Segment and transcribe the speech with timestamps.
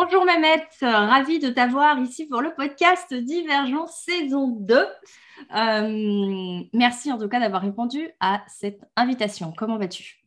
[0.00, 4.76] Bonjour Mehmet, ravi de t'avoir ici pour le podcast Divergence saison 2.
[4.76, 9.52] Euh, merci en tout cas d'avoir répondu à cette invitation.
[9.56, 10.24] Comment vas-tu?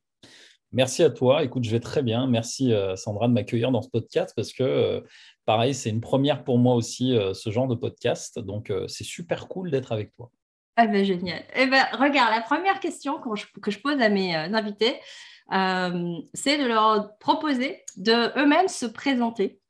[0.73, 1.42] Merci à toi.
[1.46, 2.28] Écoute, je vais très bien.
[2.28, 4.99] Merci euh, Sandra de m'accueillir dans ce podcast parce que, euh,
[5.46, 8.40] pareil, c'est une première pour moi aussi, ce genre de podcast.
[8.40, 10.31] Donc, c'est super cool d'être avec toi.
[10.76, 11.44] Ah ben génial.
[11.56, 14.99] Eh ben, regarde, la première question que je, que je pose à mes invités,
[15.49, 19.60] c'est de leur proposer de eux-mêmes se présenter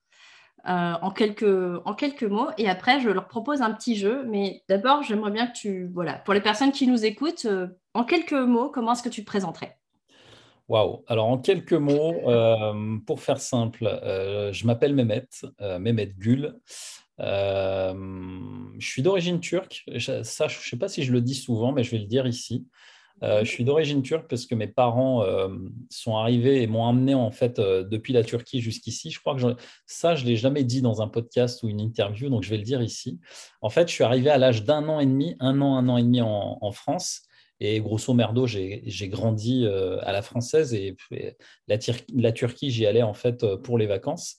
[0.68, 2.50] euh, en, quelques, en quelques mots.
[2.58, 4.26] Et après, je leur propose un petit jeu.
[4.28, 8.04] Mais d'abord, j'aimerais bien que tu, voilà, pour les personnes qui nous écoutent, euh, en
[8.04, 9.78] quelques mots, comment est-ce que tu te présenterais?
[10.68, 15.28] Waouh Alors, en quelques mots, euh, pour faire simple, je m'appelle Mehmet,
[15.60, 16.56] Mehmet Gül.
[17.20, 17.94] je
[18.80, 19.84] suis d'origine turque.
[19.98, 22.28] Ça, je ne sais pas si je le dis souvent, mais je vais le dire
[22.28, 22.68] ici.
[23.24, 25.48] Euh, je suis d'origine turque parce que mes parents euh,
[25.90, 29.12] sont arrivés et m'ont amené en fait euh, depuis la Turquie jusqu'ici.
[29.12, 32.30] Je crois que ça, je ne l'ai jamais dit dans un podcast ou une interview,
[32.30, 33.20] donc je vais le dire ici.
[33.62, 35.98] En fait, je suis arrivé à l'âge d'un an et demi, un an, un an
[35.98, 37.24] et demi en, France.
[37.60, 40.96] Et grosso merdo, j'ai grandi à la française et,
[41.68, 41.78] la,
[42.16, 44.38] la, Turquie, j'y allais en fait pour les vacances.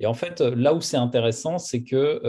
[0.00, 2.20] Et en fait, là où c'est intéressant, c'est que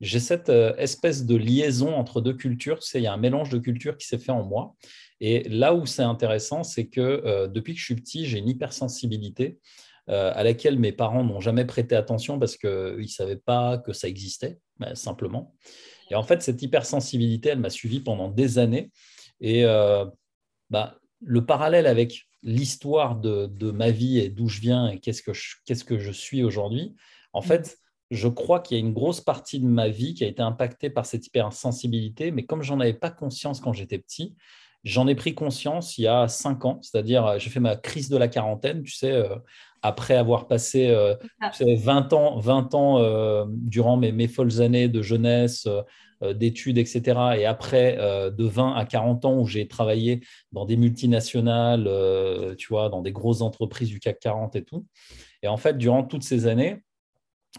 [0.00, 2.78] j'ai cette espèce de liaison entre deux cultures.
[2.78, 4.76] Tu il y a un mélange de cultures qui s'est fait en moi.
[5.20, 8.48] Et là où c'est intéressant, c'est que euh, depuis que je suis petit, j'ai une
[8.48, 9.58] hypersensibilité
[10.08, 13.92] euh, à laquelle mes parents n'ont jamais prêté attention parce qu'ils ne savaient pas que
[13.92, 15.54] ça existait, bah, simplement.
[16.10, 18.90] Et en fait, cette hypersensibilité, elle m'a suivi pendant des années.
[19.40, 20.06] Et euh,
[20.70, 25.34] bah, le parallèle avec l'histoire de, ma vie et d'où je viens et qu'est-ce que
[25.34, 26.96] je, qu'est-ce que je suis aujourd'hui,
[27.32, 27.78] en fait,
[28.10, 30.90] je crois qu'il y a une grosse partie de ma vie qui a été impactée
[30.90, 34.34] par cette hypersensibilité, mais comme j'en avais pas conscience quand j'étais petit,
[34.84, 38.08] J'en ai pris conscience il y a cinq ans, c'est-à-dire euh, j'ai fait ma crise
[38.08, 39.36] de la quarantaine, tu sais, euh,
[39.82, 40.90] après avoir passé
[41.40, 45.66] 20 euh, ans, 20 ans durant mes, mes, folles années de jeunesse,
[46.34, 47.18] d'études, etc.
[47.38, 50.20] Et après, de 20 à 40 ans où j'ai travaillé
[50.52, 51.88] dans des multinationales,
[52.58, 54.84] tu vois, dans des grosses entreprises du CAC 40 et tout.
[55.42, 56.82] Et en fait, durant toutes ces années,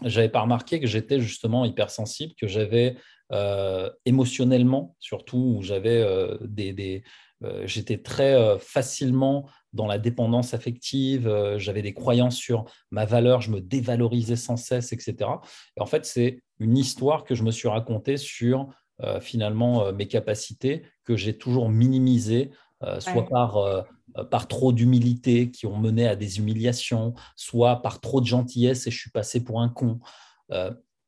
[0.04, 2.96] j'avais pas remarqué que j'étais justement hypersensible, que j'avais
[3.32, 7.02] euh, émotionnellement, surtout où j'avais euh, des,
[7.42, 13.50] euh, j'étais très facilement dans la dépendance affective, j'avais des croyances sur ma valeur, je
[13.50, 15.30] me dévalorisais sans cesse, etc.
[15.78, 18.68] Et en fait, c'est une histoire que je me suis racontée sur
[19.22, 22.50] finalement mes capacités que j'ai toujours minimisées,
[22.98, 23.86] soit par
[24.30, 28.90] par trop d'humilité qui ont mené à des humiliations, soit par trop de gentillesse et
[28.90, 30.00] je suis passé pour un con.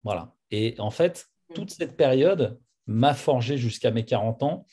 [0.02, 0.32] voilà.
[0.50, 4.66] Et en fait, toute cette période m'a forgé jusqu'à mes 40 ans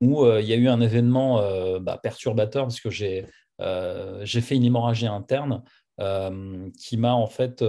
[0.00, 3.26] où euh, il y a eu un événement euh, bah, perturbateur parce que j'ai
[3.60, 5.62] euh, fait une hémorragie interne
[6.78, 7.64] qui m'a en fait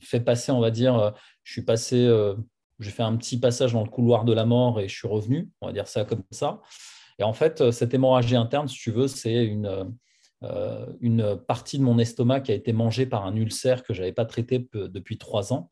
[0.00, 1.12] fait passer, on va dire,
[1.42, 2.10] je suis passé,
[2.80, 5.50] j'ai fait un petit passage dans le couloir de la mort et je suis revenu,
[5.60, 6.62] on va dire ça comme ça.
[7.18, 9.94] Et en fait, cette hémorragie interne, si tu veux, c'est une,
[11.02, 14.14] une partie de mon estomac qui a été mangée par un ulcère que je n'avais
[14.14, 15.68] pas traité depuis trois ans.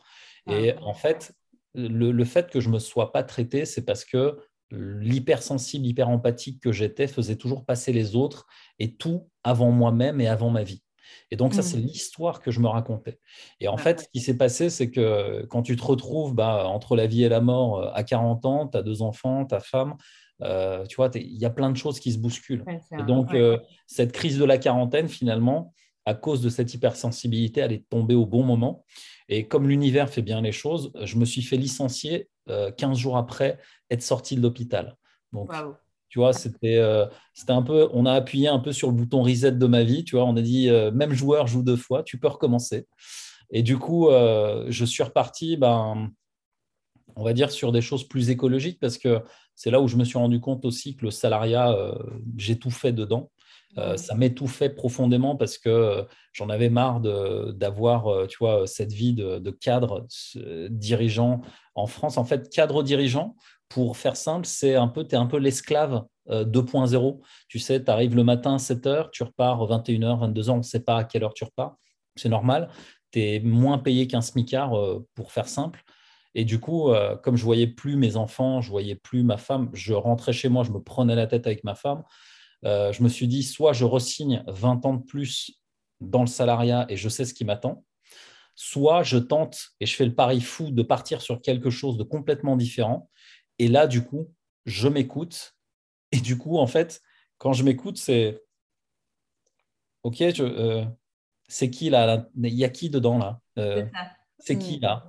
[0.48, 0.82] Et ah.
[0.82, 1.32] en fait,
[1.74, 4.38] le, fait que je ne me sois pas traité, c'est parce que
[4.70, 8.46] l'hypersensible, hyper-empathique que j'étais faisait toujours passer les autres
[8.78, 10.82] et tout avant moi-même et avant ma vie.
[11.32, 11.86] Et donc, ça, c'est mmh.
[11.86, 13.18] l'histoire que je me racontais.
[13.58, 16.94] Et en fait, ce qui s'est passé, c'est que quand tu te retrouves bah, entre
[16.94, 19.96] la vie et la mort euh, à 40 ans, tu as deux enfants, ta femme,
[20.42, 22.64] euh, tu vois, il y a plein de choses qui se bousculent.
[22.98, 25.74] et donc, euh, cette crise de la quarantaine, finalement,
[26.06, 28.84] à cause de cette hypersensibilité, elle est tombée au bon moment.
[29.30, 33.16] Et comme l'univers fait bien les choses, je me suis fait licencier 15 euh, jours
[33.16, 33.58] après
[33.88, 34.96] être sorti de l'hôpital.
[35.32, 35.52] Donc,
[36.08, 39.22] tu vois, c'était euh, c'était un peu, on a appuyé un peu sur le bouton
[39.22, 40.02] reset de ma vie.
[40.02, 42.88] Tu vois, on a dit, euh, même joueur joue deux fois, tu peux recommencer.
[43.52, 46.08] Et du coup, je suis reparti, ben,
[47.16, 49.22] on va dire, sur des choses plus écologiques parce que
[49.56, 51.76] c'est là où je me suis rendu compte aussi que le salariat,
[52.36, 53.32] j'ai tout fait dedans.
[53.78, 56.02] Euh, ça m'étouffait profondément parce que euh,
[56.32, 60.06] j'en avais marre d'avoir, euh, tu vois, cette vie de, cadre
[60.70, 61.40] dirigeant
[61.74, 62.16] en France.
[62.16, 63.36] En fait, cadre dirigeant,
[63.68, 67.20] pour faire simple, c'est un peu, tu es un peu l'esclave 2.0.
[67.48, 70.62] Tu sais, tu arrives le matin à 7 h tu repars 21h, 22h, on ne
[70.62, 71.76] sait pas à quelle heure tu repars.
[72.16, 72.70] C'est normal.
[73.12, 74.72] Tu es moins payé qu'un smicard,
[75.14, 75.82] pour faire simple.
[76.34, 76.90] Et du coup,
[77.22, 80.64] comme je voyais plus mes enfants, je voyais plus ma femme, je rentrais chez moi,
[80.64, 82.02] je me prenais la tête avec ma femme.
[82.64, 85.52] Euh, je me suis dit, soit je resigne 20 ans de plus
[86.00, 87.84] dans le salariat et je sais ce qui m'attend,
[88.54, 92.02] soit je tente et je fais le pari fou de partir sur quelque chose de
[92.02, 93.10] complètement différent.
[93.58, 94.32] Et là, du coup,
[94.66, 95.56] je m'écoute.
[96.12, 97.00] Et du coup, en fait,
[97.38, 98.42] quand je m'écoute, c'est
[100.02, 100.84] OK, euh,
[101.48, 103.40] c'est qui là Il y a qui dedans là?
[104.38, 104.82] C'est qui mm.
[104.82, 105.06] là?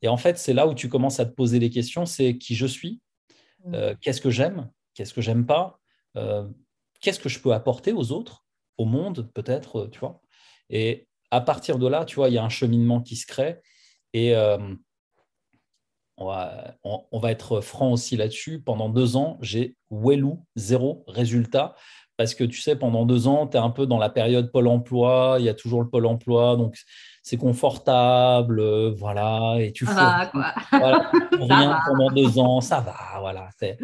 [0.00, 2.54] Et en fait, c'est là où tu commences à te poser les questions c'est qui
[2.54, 3.00] je suis?
[3.64, 3.94] Mm.
[4.00, 4.70] Qu'est-ce que j'aime?
[4.94, 5.80] Qu'est-ce que j'aime pas?
[7.00, 8.44] Qu'est-ce que je peux apporter aux autres
[8.76, 10.20] Au monde, peut-être, tu vois
[10.70, 13.60] Et à partir de là, tu vois, il y a un cheminement qui se crée.
[14.14, 14.34] Et
[16.18, 18.60] on va, être franc aussi là-dessus.
[18.60, 21.76] Pendant deux ans, j'ai Wellou, zéro résultat.
[22.18, 24.66] Parce que tu sais, pendant deux ans, tu es un peu dans la période Pôle
[24.66, 26.74] emploi, il y a toujours le Pôle emploi, donc
[27.22, 29.92] c'est confortable, euh, voilà, et tu fais
[30.72, 33.78] rien pendant deux ans, ça va, voilà, c'est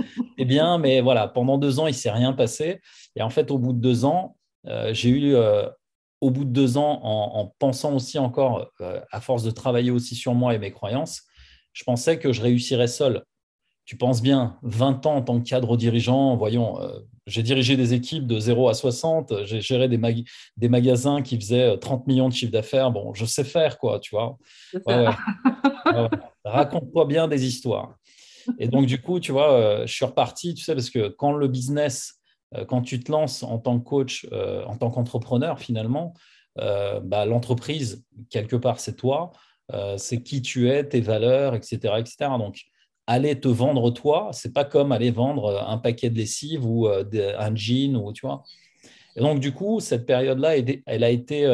[0.45, 2.81] bien, mais voilà, pendant deux ans, il ne s'est rien passé.
[3.15, 5.69] Et en fait, au bout de deux ans, euh, j'ai eu, euh,
[6.21, 8.69] au bout de deux ans, en pensant aussi encore,
[9.13, 11.23] à force de travailler aussi sur moi et mes croyances,
[11.73, 13.23] je pensais que je réussirais seul.
[13.85, 16.81] Tu penses bien, 20 ans en tant que cadre dirigeant, voyons,
[17.27, 19.99] j'ai dirigé des équipes de 0 à 60, j'ai géré des,
[20.57, 22.91] des, magasins qui faisaient 30 euh, millions de chiffre d'affaires.
[22.91, 24.37] Bon, je sais faire, quoi, tu vois.
[26.45, 27.97] Raconte-toi bien des histoires.
[28.59, 31.33] Et donc, du coup, tu vois, euh, je suis reparti, tu sais, parce que quand
[31.33, 32.21] le business,
[32.69, 36.15] quand tu te lances en tant que coach, en tant qu'entrepreneur, finalement,
[36.57, 39.33] bah, l'entreprise, quelque part, c'est toi.
[39.73, 41.95] Euh, c'est qui tu es, tes valeurs, etc.
[41.99, 42.17] etc.
[42.39, 42.61] Donc,
[43.07, 46.87] aller te vendre toi, c'est pas comme aller vendre euh, un paquet de lessive ou
[46.87, 47.05] euh,
[47.39, 48.43] un jean, ou, tu vois.
[49.17, 50.57] Et donc, du coup, cette période-là,
[50.87, 51.47] elle a été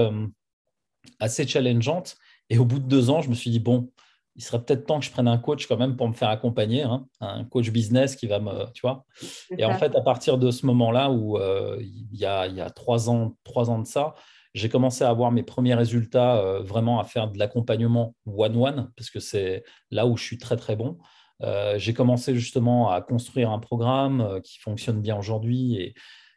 [1.19, 2.17] assez challengeante.
[2.49, 3.91] Et au bout de deux ans, je me suis dit, bon,
[4.35, 6.85] il serait peut-être temps que je prenne un coach quand même pour me faire accompagner,
[6.85, 9.05] hein, un coach business qui va me, tu vois.
[9.59, 11.39] Et en fait, à partir de ce moment-là où
[11.81, 14.15] il, y a, il y a trois ans, trois ans de ça,
[14.55, 19.11] j'ai commencé à avoir mes premiers résultats euh, vraiment à faire de l'accompagnement one-one, parce
[19.11, 20.99] que c'est là où je suis très très bon.
[21.43, 25.95] Euh, j'ai commencé justement à construire un programme euh, qui fonctionne bien aujourd'hui et,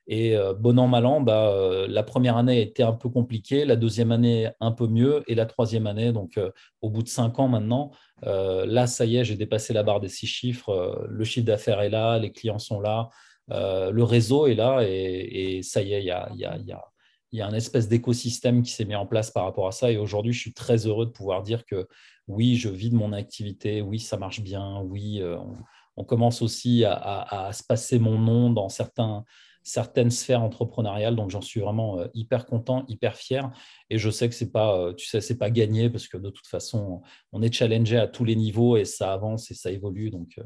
[0.07, 4.11] et bon an, mal an, bah, la première année était un peu compliquée, la deuxième
[4.11, 6.37] année un peu mieux, et la troisième année, donc
[6.81, 7.91] au bout de cinq ans maintenant,
[8.21, 11.89] là, ça y est, j'ai dépassé la barre des six chiffres, le chiffre d'affaires est
[11.89, 13.07] là, les clients sont là,
[13.47, 16.75] le réseau est là, et, ça y est, il y a, y
[17.33, 19.91] y a un espèce d'écosystème qui s'est mis en place par rapport à ça.
[19.91, 21.87] Et aujourd'hui, je suis très heureux de pouvoir dire que
[22.27, 25.37] oui, je vis de mon activité, oui, ça marche bien, oui, euh,
[25.97, 29.25] on, commence aussi à, se passer mon nom dans certains,
[29.61, 31.15] certaines sphères entrepreneuriales.
[31.15, 33.51] Donc, j'en suis vraiment euh, hyper content, hyper fier.
[33.89, 36.29] Et je sais que c'est pas, euh, tu sais, c'est pas gagné parce que de
[36.29, 40.09] toute façon, on est challengé à tous les niveaux et ça avance et ça évolue.
[40.09, 40.39] Donc,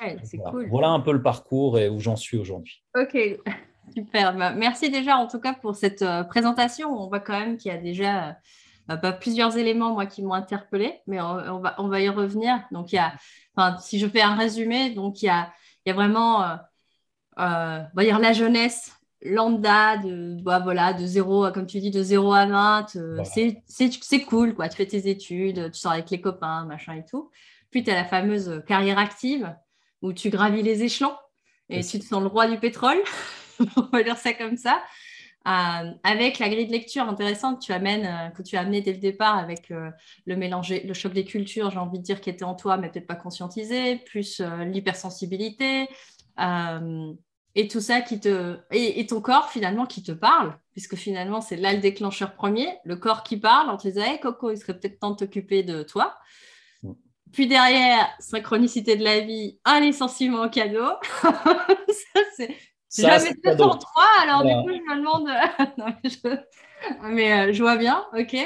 [0.00, 0.50] voilà.
[0.50, 0.68] cool.
[0.70, 2.82] voilà un peu le parcours et où j'en suis aujourd'hui.
[2.96, 3.16] Ok.
[3.94, 4.34] Super.
[4.36, 6.88] Bah, merci déjà en tout cas pour cette présentation.
[6.88, 8.38] On voit quand même qu'il y a déjà
[8.88, 12.62] bah, plusieurs éléments moi qui m'ont interpellé, mais on, va, on va y revenir.
[12.72, 13.14] Donc il y a,
[13.80, 15.52] si je fais un résumé, donc il y a,
[15.84, 16.56] il y a vraiment, euh,
[17.36, 18.92] on va dire la jeunesse
[19.24, 22.86] lambda de bah, voilà de 0 comme tu dis de 0 à 20
[23.66, 24.68] c'est cool quoi.
[24.68, 27.30] Tu fais tes études tu sors avec les copains machin et tout.
[27.70, 29.54] Puis tu as la fameuse carrière active
[30.02, 31.14] où tu gravis les échelons
[31.68, 32.98] et tu te sens le roi du pétrole.
[33.76, 34.82] On va dire ça comme ça.
[35.46, 38.80] Euh, avec la grille de lecture intéressante que tu amènes, euh, que tu as amené
[38.80, 39.90] dès le départ avec euh,
[40.24, 42.90] le mélanger, le choc des cultures, j'ai envie de dire, qui était en toi, mais
[42.90, 45.88] peut-être pas conscientisé, plus l'hypersensibilité,
[47.54, 48.56] et tout ça qui te.
[48.70, 52.96] Et, ton corps, finalement, qui te parle, puisque finalement, c'est là le déclencheur premier, le
[52.96, 55.82] corps qui parle en te disant Hey, Coco, il serait peut-être temps de t'occuper de
[55.82, 56.16] toi.
[57.32, 60.86] Puis derrière, synchronicité de la vie, un licenciement au cadeau.
[61.22, 62.44] ça,
[63.56, 66.44] pour toi, alors du coup, je me demande.
[67.02, 67.62] mais, euh, je...
[67.62, 68.36] vois bien, ok.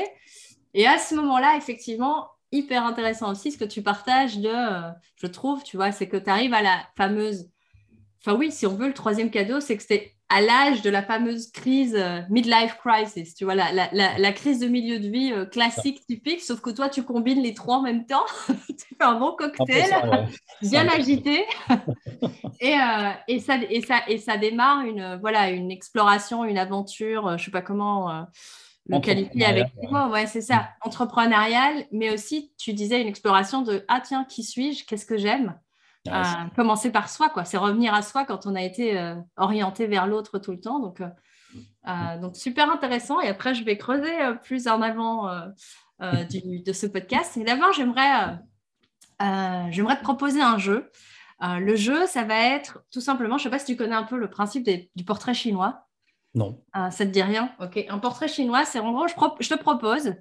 [0.75, 5.27] Et à ce moment-là, effectivement, hyper intéressant aussi ce que tu partages de, euh, je
[5.27, 7.49] trouve, tu vois, c'est que tu arrives à la fameuse.
[8.21, 11.03] Enfin, oui, si on veut, le troisième cadeau, c'est que c'était à l'âge de la
[11.03, 15.33] fameuse crise euh, midlife crisis, tu vois, la, la, la, crise de milieu de vie
[15.53, 18.25] classique, typique, sauf que toi, tu combines les trois en même temps.
[18.69, 20.29] tu fais un bon cocktail,
[20.63, 21.45] bien agité.
[22.61, 27.27] et, euh, et, ça, et, ça, et ça démarre une, voilà, une exploration, une aventure,
[27.27, 28.23] euh, je ne sais pas comment euh,
[28.89, 30.09] le qualifier avec moi.
[30.09, 34.85] Ouais, c'est ça, entrepreneurial, mais aussi, tu disais, une exploration de Ah, tiens, qui suis-je?
[34.85, 35.59] Qu'est-ce que j'aime?
[36.55, 37.45] Commencer par soi, quoi.
[37.45, 40.81] C'est revenir à soi quand on a été orienté vers l'autre tout le temps.
[40.81, 41.03] Donc,
[42.21, 43.21] donc, super intéressant.
[43.21, 45.31] Et après, je vais creuser plus en avant
[46.01, 47.37] de ce podcast.
[47.37, 48.39] Et d'abord, j'aimerais,
[49.71, 50.91] j'aimerais te proposer un jeu.
[51.43, 53.95] Euh, le jeu, ça va être tout simplement, je ne sais pas si tu connais
[53.95, 55.87] un peu le principe du portrait chinois.
[56.35, 56.63] Non.
[56.77, 57.51] Euh, ça ne te dit rien?
[57.61, 57.85] Ok.
[57.89, 59.15] Un portrait chinois, c'est en gros, je,
[59.49, 60.15] te propose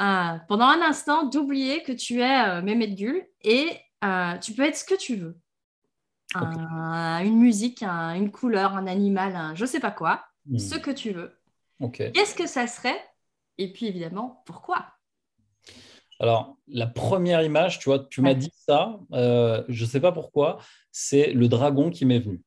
[0.00, 3.70] euh, pendant un instant d'oublier que tu es Mehmet Gul et
[4.40, 5.38] tu peux être ce que tu veux.
[6.34, 10.58] une musique, une couleur, un animal, je ne sais pas quoi, hmm.
[10.58, 11.36] ce que tu veux.
[11.92, 13.00] Qu'est-ce que ça serait?
[13.58, 14.86] Et puis évidemment, pourquoi?
[16.20, 20.12] Alors, la première image, tu vois, tu m'as dit ça, euh, je ne sais pas
[20.12, 20.58] pourquoi,
[20.92, 22.42] c'est le dragon qui m'est venu.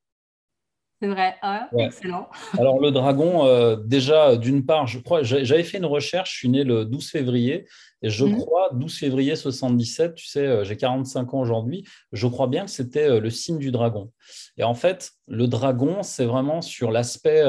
[1.02, 2.30] C'est vrai, ah, excellent.
[2.58, 6.50] Alors, le dragon, euh, déjà, d'une part, je crois, j'avais fait une recherche, je suis
[6.50, 7.68] né le 12 février,
[8.02, 8.38] et je mhm.
[8.38, 11.84] crois, 12 février 77, tu sais, euh, j'ai 45 ans aujourd'hui,
[12.14, 14.12] je crois bien que c'était le signe du dragon.
[14.58, 17.44] Et en fait, le dragon, c'est vraiment sur l'aspect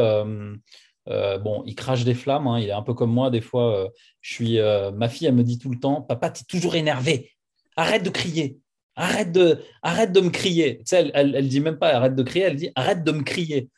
[1.08, 3.30] euh, bon, il crache des flammes, hein, il est un peu comme moi.
[3.30, 3.88] Des fois, euh,
[4.20, 6.74] je suis, euh, ma fille, elle me dit tout le temps Papa, tu es toujours
[6.74, 7.32] énervé.
[7.76, 8.58] Arrête de crier.
[8.96, 10.78] Arrête de, arrête de me crier.
[10.78, 13.22] Tu sais, elle ne dit même pas arrête de crier, elle dit arrête de me
[13.22, 13.68] crier.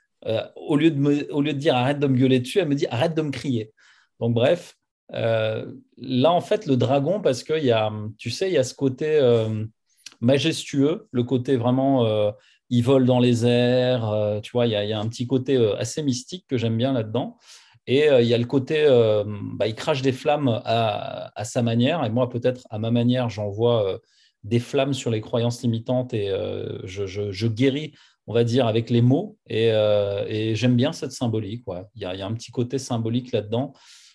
[0.57, 2.87] au, lieu de au lieu de dire arrête de me gueuler dessus, elle me dit
[2.91, 3.73] arrête de me crier.
[4.21, 4.75] Donc, bref,
[5.11, 8.75] là, en fait, le dragon, parce qu'il y a, tu sais, il y a ce
[8.75, 9.21] côté
[10.21, 12.33] majestueux, le côté vraiment
[12.71, 14.09] il vole dans les airs.
[14.09, 16.93] Euh, tu vois, il y, a, un petit côté euh, assez mystique que j'aime bien
[16.93, 17.39] là-dedans.
[17.87, 18.85] Et euh, il y a le côté,
[19.55, 22.05] bah, il crache des flammes à, sa manière.
[22.05, 24.01] Et moi, peut-être à ma manière, j'envoie
[24.47, 26.29] des flammes sur les croyances limitantes et
[26.85, 27.93] je, guéris,
[28.27, 29.37] on va dire, avec les mots.
[29.49, 29.73] Et,
[30.55, 31.65] j'aime bien cette symbolique.
[31.95, 33.75] Il, y a, il, y a, un petit côté symbolique là-dedans.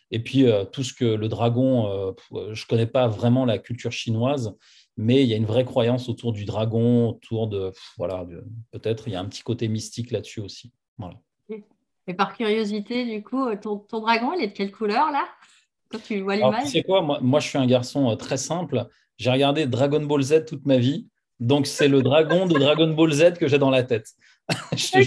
[0.09, 4.55] Et puis, tout ce que le dragon, je ne connais pas vraiment la culture chinoise,
[4.97, 8.25] mais il y a une vraie croyance autour du dragon, autour de voilà,
[8.71, 10.71] peut-être il y a un petit côté mystique là-dessus aussi.
[10.97, 11.17] Voilà.
[12.07, 15.23] Et par curiosité, du coup, ton, dragon, il est de quelle couleur là?
[15.89, 17.01] Quand tu vois l'image sais quoi?
[17.01, 18.87] Moi, moi, je suis un garçon euh, très simple.
[19.21, 21.07] J'ai regardé Dragon Ball Z toute ma vie.
[21.39, 24.07] Donc, c'est le dragon de Dragon Ball Z que j'ai dans la tête.
[24.49, 25.03] ok, c'est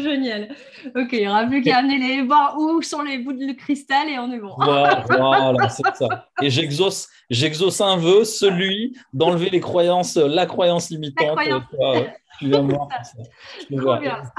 [0.00, 0.48] génial.
[0.96, 4.08] Ok, il n'y aura plus qu'à amener les voir où sont les bouts de cristal
[4.08, 4.52] et on est bon.
[4.58, 6.26] voilà, c'est ça.
[6.42, 11.38] Et j'exauce, j'exauce un vœu, celui d'enlever les croyances, la croyance limitante.
[12.40, 12.88] tu vas voir.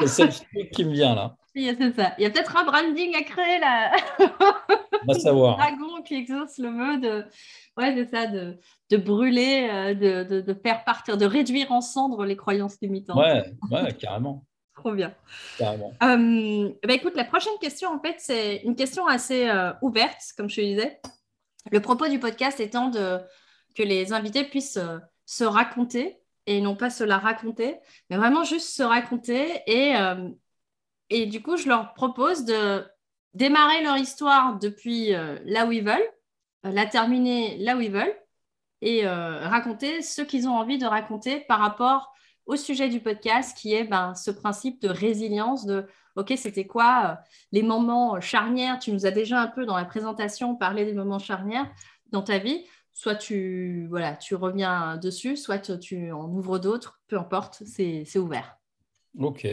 [0.06, 1.38] C'est le truc qui me vient là.
[1.56, 2.14] C'est ça.
[2.18, 3.92] Il y a peut-être un branding à créer là.
[4.20, 5.58] On va savoir.
[5.58, 7.26] dragon qui exauce le vœu de,
[7.78, 8.58] ouais, c'est ça, de,
[8.90, 13.18] de brûler, euh, de, de, faire partir, de réduire en cendres les croyances limitantes.
[13.18, 14.46] Ouais, ouais carrément.
[14.76, 15.14] Trop bien.
[15.58, 15.94] Carrément.
[16.04, 20.50] Euh, bah, écoute, la prochaine question, en fait, c'est une question assez euh, ouverte, comme
[20.50, 21.02] je te disais.
[21.72, 23.20] Le propos du podcast étant de,
[23.76, 24.80] que les invités puissent
[25.26, 27.78] se raconter et non pas se la raconter,
[28.10, 29.62] mais vraiment juste se raconter.
[29.68, 29.94] Et,
[31.10, 32.86] et du coup, je leur propose de
[33.34, 35.12] démarrer leur histoire depuis
[35.46, 36.10] là où ils veulent,
[36.64, 38.16] la terminer là où ils veulent
[38.82, 42.14] et euh, raconter ce qu'ils ont envie de raconter par rapport
[42.46, 45.86] au sujet du podcast qui est ben, ce principe de résilience, de
[46.16, 48.80] OK, c'était quoi euh, les moments charnières?
[48.80, 51.70] Tu nous as déjà un peu dans la présentation parlé des moments charnières
[52.12, 52.66] dans ta vie.
[52.92, 58.58] Soit tu, voilà, tu reviens dessus, soit tu en ouvres d'autres, peu importe, c'est ouvert.
[59.18, 59.48] OK.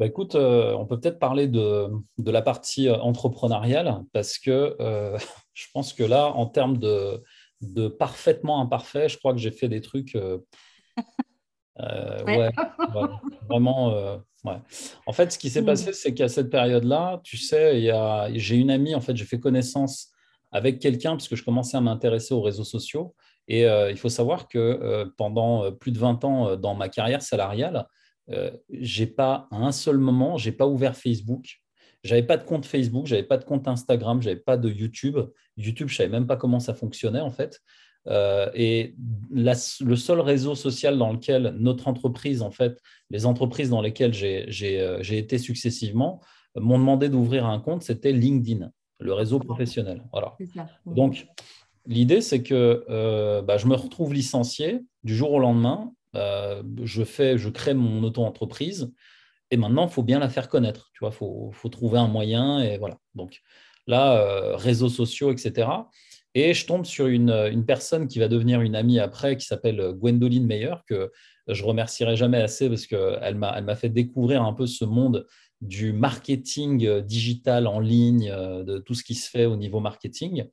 [0.00, 1.88] Bah écoute, euh, on peut peut-être parler de,
[2.18, 4.74] de, la partie entrepreneuriale parce que
[5.52, 7.22] je pense que là, en termes de,
[7.60, 10.14] de parfaitement imparfait, je crois que j'ai fait des trucs.
[10.14, 10.38] Euh,
[11.80, 12.50] euh, ouais.
[13.48, 13.92] vraiment.
[13.92, 14.58] Euh, ouais.
[15.06, 15.66] En fait, ce qui s'est mm.
[15.66, 17.90] passé, c'est qu'à cette période-là, tu sais,
[18.34, 20.08] j'ai une amie, en fait, j'ai fait connaissance
[20.52, 23.14] avec quelqu'un parce que je commençais à m'intéresser aux réseaux sociaux.
[23.48, 27.86] Et il faut savoir que pendant plus de 20 ans dans ma carrière salariale,
[28.70, 31.60] j'ai pas à un seul moment, j'ai pas ouvert Facebook,
[32.02, 35.18] j'avais pas de compte Facebook, j'avais pas de compte Instagram, j'avais pas de YouTube.
[35.56, 37.60] YouTube, je savais même pas comment ça fonctionnait en fait.
[38.06, 38.94] Euh, et
[39.30, 44.80] le seul réseau social dans lequel notre entreprise, en fait, les entreprises dans lesquelles j'ai
[44.80, 46.20] euh, été successivement,
[46.56, 50.02] m'ont demandé d'ouvrir un compte, c'était LinkedIn, le réseau professionnel.
[50.12, 50.36] Voilà.
[50.86, 51.26] Donc,
[51.86, 55.92] l'idée, c'est que euh, bah, je me retrouve licencié du jour au lendemain.
[56.14, 58.92] Je, fais, je crée mon auto-entreprise.
[59.50, 60.90] Et maintenant, il faut bien la faire connaître.
[60.94, 62.60] Tu vois, faut, faut trouver un moyen.
[62.60, 62.98] Et voilà.
[63.14, 63.40] Donc
[63.86, 65.68] là, euh, réseaux sociaux, etc.
[66.34, 70.46] Et je tombe sur une, personne qui va devenir une amie après, qui s'appelle Gwendoline
[70.46, 71.10] Meyer, que
[71.48, 75.26] je remercierai jamais assez parce qu'elle m'a, fait découvrir un peu ce monde
[75.60, 80.44] du marketing digital en ligne, euh, de tout ce qui se fait au niveau marketing.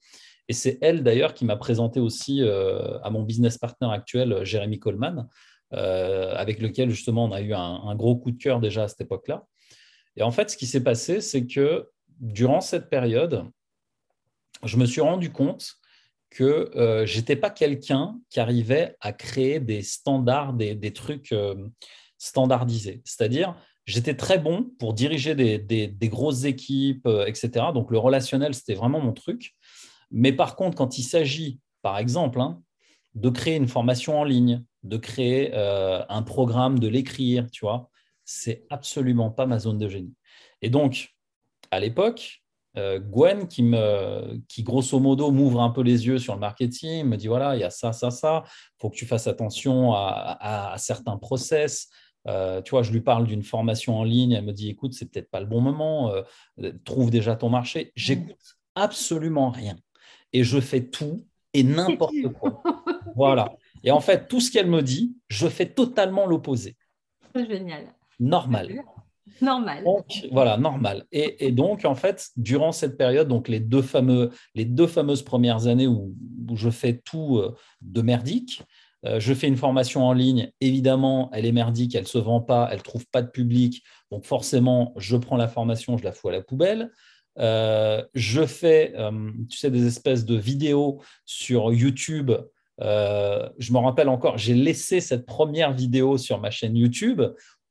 [0.49, 4.79] Et c'est elle d'ailleurs qui m'a présenté aussi euh, à mon business partner actuel, Jérémy
[4.79, 5.27] Coleman,
[5.73, 9.01] euh, avec lequel justement on a eu un, gros coup de cœur déjà à cette
[9.01, 9.45] époque-là.
[10.15, 11.89] Et en fait, ce qui s'est passé, c'est que
[12.21, 13.43] durant cette période,
[14.63, 15.73] je me suis rendu compte
[16.29, 21.67] que euh, je n'étais pas quelqu'un qui arrivait à créer des standards, des, trucs euh,
[22.17, 23.01] standardisés.
[23.03, 23.53] C'est-à-dire,
[23.85, 27.49] j'étais très bon pour diriger des, grosses équipes, etc.
[27.73, 29.56] Donc, le relationnel, c'était vraiment mon truc.
[30.11, 32.61] Mais par contre, quand il s'agit, par exemple, hein,
[33.15, 37.89] de créer une formation en ligne, de créer euh, un programme, de l'écrire, tu vois,
[38.25, 40.13] c'est absolument pas ma zone de génie.
[40.61, 41.15] Et donc,
[41.71, 42.43] à l'époque,
[42.77, 47.05] euh, Gwen qui, me, qui, grosso modo, m'ouvre un peu les yeux sur le marketing,
[47.05, 49.93] me dit voilà, il y a ça, ça, ça, il faut que tu fasses attention
[49.93, 51.87] à, certains process.
[52.27, 55.09] Euh, tu vois, je lui parle d'une formation en ligne, elle me dit écoute, c'est
[55.09, 57.93] peut-être pas le bon moment, euh, trouve déjà ton marché.
[57.95, 59.77] J'écoute absolument rien
[60.37, 62.61] et je fais tout et n'importe quoi.
[63.15, 63.55] voilà.
[63.83, 66.75] Et en fait, tout ce qu'elle me dit, je fais totalement l'opposé.
[67.35, 67.85] Génial.
[68.19, 68.83] Normal.
[69.41, 69.83] Normal.
[70.31, 71.05] voilà, normal.
[71.11, 75.65] Et, donc, en fait, durant cette période, donc les deux, fameux, les deux fameuses premières
[75.67, 76.15] années où,
[76.53, 78.61] je fais tout euh, de merdique,
[79.05, 80.51] euh, je fais une formation en ligne.
[80.61, 83.83] Évidemment, elle est merdique, elle ne se vend pas, elle ne trouve pas de public.
[84.11, 86.91] Donc, forcément, je prends la formation, je la fous à la poubelle.
[87.39, 88.93] Euh, je fais,
[89.49, 92.31] tu sais, des espèces de vidéos sur YouTube.
[92.79, 97.21] je me rappelle encore, j'ai laissé cette première vidéo sur ma chaîne YouTube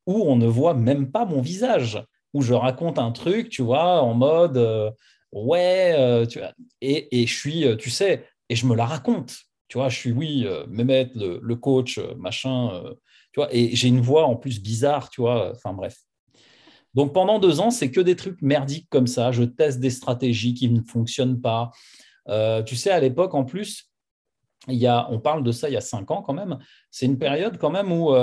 [0.07, 2.01] où on ne voit même pas mon visage,
[2.33, 4.89] où je raconte un truc, tu vois, en mode euh,
[5.31, 6.25] ouais, euh,
[6.81, 9.35] et, et, je suis, euh, tu sais, et je me la raconte,
[9.67, 12.81] tu vois, je suis oui, Mehmet, le, le, coach, machin,
[13.33, 15.97] tu vois, et j'ai une voix en plus bizarre, tu vois, enfin bref.
[16.97, 19.31] Donc pendant deux ans, c'est que des trucs merdiques comme ça.
[19.31, 21.71] Je teste des stratégies qui ne fonctionnent pas.
[22.65, 23.89] tu sais, à l'époque, en plus,
[24.67, 26.57] il y a, on parle de ça il y a cinq ans quand même.
[26.91, 28.13] C'est une période quand même où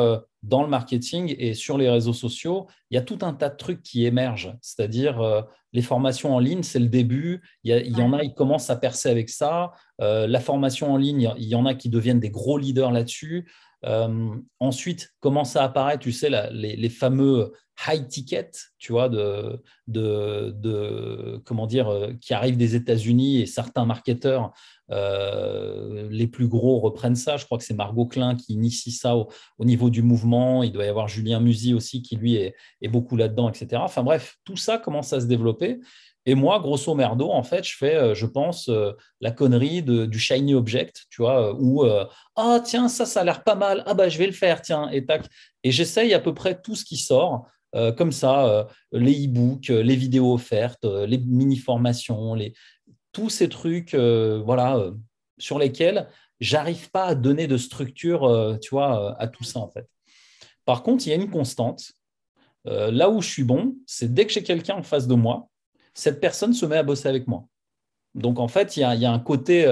[0.45, 3.57] dans le marketing et sur les réseaux sociaux, il y a tout un tas de
[3.57, 4.55] trucs qui émergent.
[4.61, 5.41] C'est-à-dire, euh,
[5.73, 7.43] les formations en ligne, c'est le début.
[7.65, 9.73] Il y, en a, ils commencent à percer avec ça.
[10.01, 13.51] Euh, la formation en ligne, il y en a qui deviennent des gros leaders là-dessus.
[13.85, 17.53] Euh, ensuite, commence à apparaître, tu sais, les, fameux
[17.87, 24.53] high tickets, tu vois, de, de, comment dire, qui arrivent des États-Unis et certains marketeurs
[24.91, 27.37] euh, les plus gros reprennent ça.
[27.37, 29.29] Je crois que c'est Margot Klein qui initie ça au,
[29.61, 30.63] niveau du mouvement.
[30.63, 32.55] Il doit y avoir Julien Musy aussi qui, lui, est,
[32.89, 33.83] beaucoup là-dedans, etc.
[33.85, 35.81] Enfin bref, tout ça commence à se développer.
[36.27, 40.19] Et moi, grosso merdo, en fait, je fais, euh, je pense, euh, la connerie du
[40.19, 41.85] shiny object, tu vois, où
[42.37, 43.83] ah tiens, ça, ça a l'air pas mal.
[43.87, 45.27] Ah bah je vais le faire, tiens, et tac.
[45.63, 47.47] Et j'essaye à peu près tout ce qui sort.
[47.97, 52.55] comme ça, les e-books, les vidéos offertes, les mini-formations, les,
[53.15, 54.93] tous ces trucs euh, voilà, euh,
[55.39, 59.71] sur lesquels j'arrive pas à donner de structure euh, tu vois, à tout ça en
[59.71, 59.89] fait.
[60.67, 61.93] Par contre, il y a une constante.
[62.65, 65.49] là où je suis bon, c'est dès que j'ai quelqu'un en face de moi,
[65.95, 67.47] cette personne se met à bosser avec moi.
[68.15, 69.63] Donc en fait, il y a, un côté,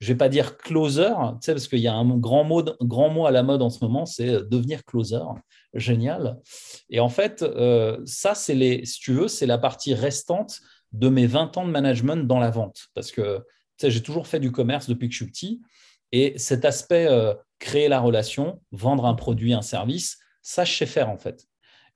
[0.00, 1.10] je ne vais pas dire closer,
[1.44, 4.06] parce qu'il y a un grand mot, grand mot à la mode en ce moment,
[4.06, 5.22] c'est devenir closer.
[5.74, 6.38] Génial.
[6.88, 7.44] Et en fait,
[8.04, 10.60] ça, c'est les, si tu veux, c'est la partie restante
[10.92, 12.88] de mes 20 ans de management dans la vente.
[12.94, 13.44] Parce que
[13.82, 15.60] j'ai toujours fait du commerce depuis que je suis petit.
[16.12, 20.86] Et cet aspect, euh, créer la relation, vendre un produit, un service, ça, je sais
[20.86, 21.46] faire en fait.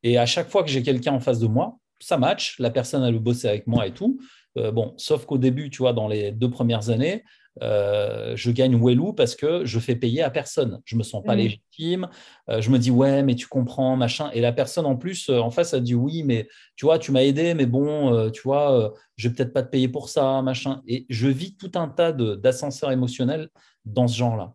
[0.03, 3.11] Et à chaque fois que j'ai quelqu'un en face de moi, ça match, la personne,
[3.11, 4.21] veut bosser avec moi et tout.
[4.59, 7.25] Euh, bon, sauf qu'au début, tu vois, dans les deux premières années,
[7.63, 10.81] euh, je gagne Wellou parce que je fais payer à personne.
[10.85, 11.39] Je me sens pas mmh.
[11.39, 12.09] légitime.
[12.51, 14.31] Euh, je me dis ouais, mais tu comprends, machin.
[14.33, 17.23] Et la personne en plus en face a dit oui, mais tu vois, tu m'as
[17.23, 20.83] aidé, mais bon, tu vois, je vais peut-être pas te payer pour ça, machin.
[20.87, 23.49] Et je vis tout un tas d'ascenseurs émotionnels
[23.85, 24.53] dans ce genre-là.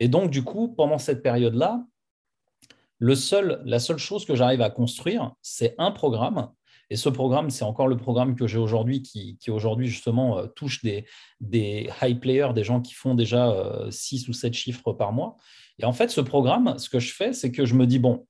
[0.00, 1.84] Et donc du coup, pendant cette période-là,
[2.98, 6.48] le seul, la seule chose que j'arrive à construire, c'est un programme
[6.88, 10.82] et ce programme, c'est encore le programme que j'ai aujourd'hui qui, aujourd'hui justement euh, touche
[10.84, 11.04] des,
[11.40, 13.52] des high players, des gens qui font déjà
[13.90, 15.36] 6 euh, ou 7 chiffres par mois.
[15.78, 18.26] Et en fait, ce programme, ce que je fais, c'est que je me dis, bon,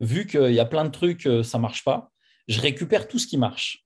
[0.00, 2.10] vu qu'il y a plein de trucs, euh, ça ne marche pas,
[2.46, 3.84] je récupère tout ce qui marche.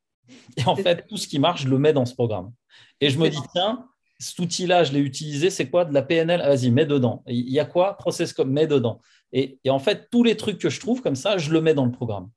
[0.56, 2.52] Et en fait, tout ce qui marche, je le mets dans ce programme.
[3.00, 3.86] Et je me dis, tiens,
[4.18, 7.22] cet outil-là, je l'ai utilisé, c'est quoi De la PNL Vas-y, mets dedans.
[7.28, 7.96] Il y a quoi?
[7.96, 9.00] Process comme, mets dedans.
[9.32, 11.74] Et, et, en fait, tous les trucs que je trouve comme ça, je le mets
[11.74, 12.28] dans le programme.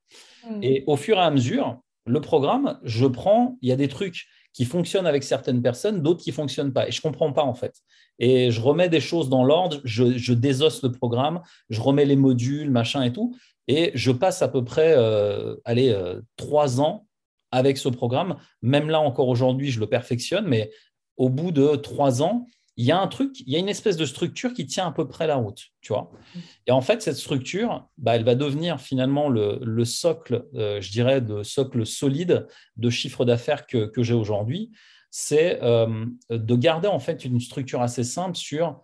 [0.49, 0.63] Mm.
[0.63, 4.27] Et au fur et à mesure, le programme, je prends, il y a des trucs
[4.53, 6.87] qui fonctionnent avec certaines personnes, d'autres qui ne fonctionnent pas.
[6.87, 7.75] Et je ne comprends pas en fait.
[8.19, 12.69] Et je remets des choses dans l'ordre, je, désosse le programme, je remets les modules,
[12.69, 13.35] machin et tout.
[13.67, 17.07] Et je passe à peu près euh, allez, euh, trois ans
[17.51, 18.35] avec ce programme.
[18.61, 20.71] Même là, encore aujourd'hui, je le perfectionne, mais
[21.17, 22.45] au bout de trois ans,
[22.81, 24.91] il y a un truc, il y a une espèce de structure qui tient à
[24.91, 26.11] peu près la route, tu vois.
[26.33, 26.39] Mm.
[26.65, 31.21] Et en fait, cette structure, bah, elle va devenir finalement le, socle, euh, je dirais,
[31.21, 34.71] de socle solide de chiffre d'affaires que, j'ai aujourd'hui.
[35.11, 38.83] C'est euh, de garder en fait une structure assez simple sur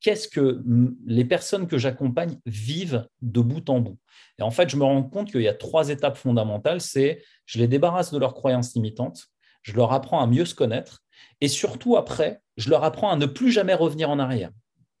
[0.00, 0.62] qu'est-ce que
[1.04, 3.98] les personnes que j'accompagne vivent de bout en bout.
[4.38, 6.80] Et en fait, je me rends compte qu'il y a trois étapes fondamentales.
[6.80, 9.26] C'est je les débarrasse de leurs croyances limitantes,
[9.62, 11.02] je leur apprends à mieux se connaître
[11.40, 14.50] et surtout, après, je leur apprends à ne plus jamais revenir en arrière.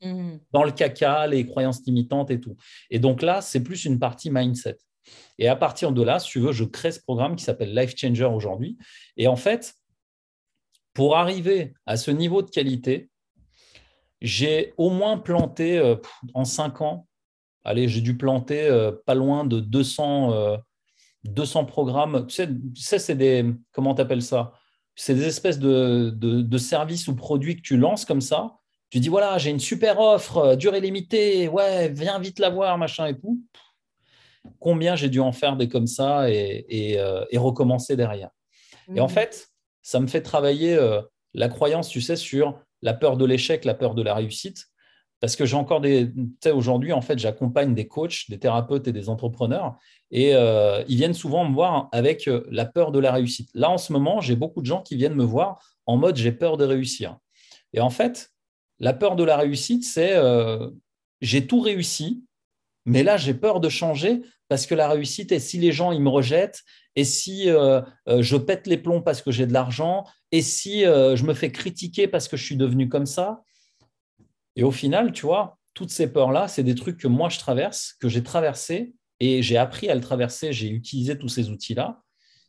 [0.00, 0.36] Mmh.
[0.52, 2.56] Dans le caca, les croyances limitantes et tout.
[2.88, 4.78] Et donc là, c'est plus une partie mindset.
[5.38, 7.94] Et à partir de là, si tu veux, je crée ce programme qui s'appelle Life
[7.96, 8.78] Changer aujourd'hui.
[9.16, 9.74] Et en fait,
[10.94, 13.10] pour arriver à ce niveau de qualité,
[14.20, 15.96] j'ai au moins planté euh,
[16.34, 17.06] en cinq ans,
[17.64, 20.58] allez, j'ai dû planter euh, pas loin de 200,
[21.24, 22.26] 200 programmes.
[22.26, 24.52] Tu sais, c'est des, comment tu appelles ça?
[25.00, 28.56] C'est des espèces de, de, services ou produits que tu lances comme ça.
[28.90, 32.76] Tu dis, voilà, j'ai une super offre, euh, durée limitée, ouais, viens vite la voir,
[32.78, 33.40] machin et tout.
[34.58, 38.30] Combien j'ai dû en faire des comme ça et, et, euh, recommencer derrière.
[38.92, 39.10] Et en mmh.
[39.10, 39.48] fait,
[39.82, 41.00] ça me fait travailler euh,
[41.32, 44.67] la croyance, tu sais, sur la peur de l'échec, la peur de la réussite.
[45.20, 46.12] Parce que j'ai encore des.
[46.12, 49.76] Tu sais, aujourd'hui, en fait, j'accompagne des coachs, des thérapeutes et des entrepreneurs.
[50.10, 53.50] Et euh, ils viennent souvent me voir avec euh, la peur de la réussite.
[53.54, 56.32] Là, en ce moment, j'ai beaucoup de gens qui viennent me voir en mode j'ai
[56.32, 57.18] peur de réussir.
[57.72, 58.30] Et en fait,
[58.78, 60.70] la peur de la réussite, c'est euh,
[61.20, 62.24] j'ai tout réussi,
[62.84, 66.00] mais là, j'ai peur de changer parce que la réussite est si les gens ils
[66.00, 66.62] me rejettent,
[66.96, 71.34] et si je pète les plombs parce que j'ai de l'argent, et si je me
[71.34, 73.42] fais critiquer parce que je suis devenu comme ça.
[74.58, 77.94] Et au final, tu vois, toutes ces peurs-là, c'est des trucs que moi je traverse,
[78.00, 82.02] que j'ai traversé, et j'ai appris à le traverser, j'ai utilisé tous ces outils-là.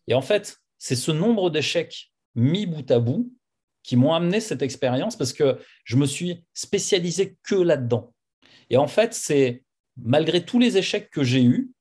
[0.08, 3.32] Et en fait, c'est ce nombre d'échecs mis bout à bout
[3.84, 8.12] qui m'ont amené cette expérience parce que je me suis spécialisé que là-dedans.
[8.72, 9.63] Et en fait, c'est
[9.95, 11.72] malgré tous les échecs que j'ai eus,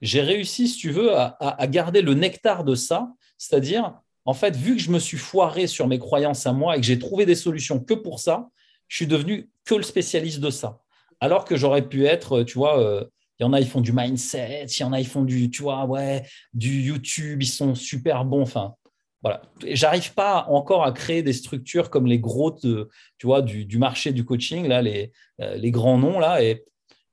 [0.00, 3.94] j'ai réussi, si tu veux, à, à garder le nectar de ça, c'est-à-dire,
[4.24, 6.86] en fait, vu que je me suis foiré sur mes croyances à moi et que
[6.86, 8.48] j'ai trouvé des solutions que pour ça,
[8.92, 10.82] je suis devenu que le spécialiste de ça.
[11.18, 13.06] Alors que j'aurais pu être, tu vois, euh,
[13.40, 15.50] il y en a, ils font du mindset, il y en a, ils font du,
[15.50, 18.42] tu vois, ouais, du YouTube, ils sont super bons.
[18.42, 18.74] Enfin,
[19.22, 19.40] voilà.
[19.66, 22.86] J'arrive pas encore à créer des structures comme les gros, tu
[23.24, 26.44] vois, du, marché du coaching, là, les, euh, les grands noms, là.
[26.44, 26.62] Et,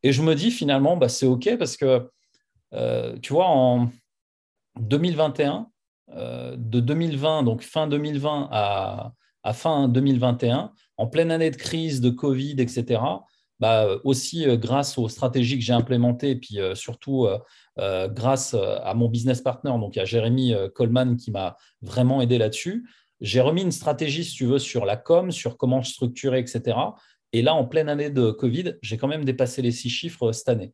[0.04, 2.10] et je me dis finalement, bah, c'est OK parce que,
[2.74, 3.90] euh, tu vois, en
[4.82, 5.68] 2021,
[6.10, 9.14] de 2020, donc fin 2020 à,
[9.44, 13.02] à fin 2021, en pleine année de crise, de Covid, etc.,
[13.60, 17.28] bah, aussi euh, grâce aux stratégies que j'ai implémentées et puis euh, surtout
[17.78, 22.86] euh, grâce à mon business partner, donc à Jérémy Coleman qui m'a vraiment aidé là-dessus,
[23.22, 26.78] j'ai remis une stratégie, si tu veux, sur la com, sur comment structurer, etc.
[27.32, 30.50] Et là, en pleine année de Covid, j'ai quand même dépassé les six chiffres cette
[30.50, 30.74] année.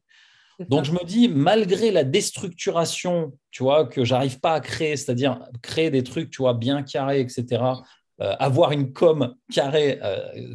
[0.70, 5.40] Donc, je me dis, malgré la déstructuration, tu vois, que j'arrive pas à créer, c'est-à-dire
[5.62, 7.62] créer des trucs, tu vois, bien carrés, etc.,
[8.20, 10.54] avoir une com carrée, euh,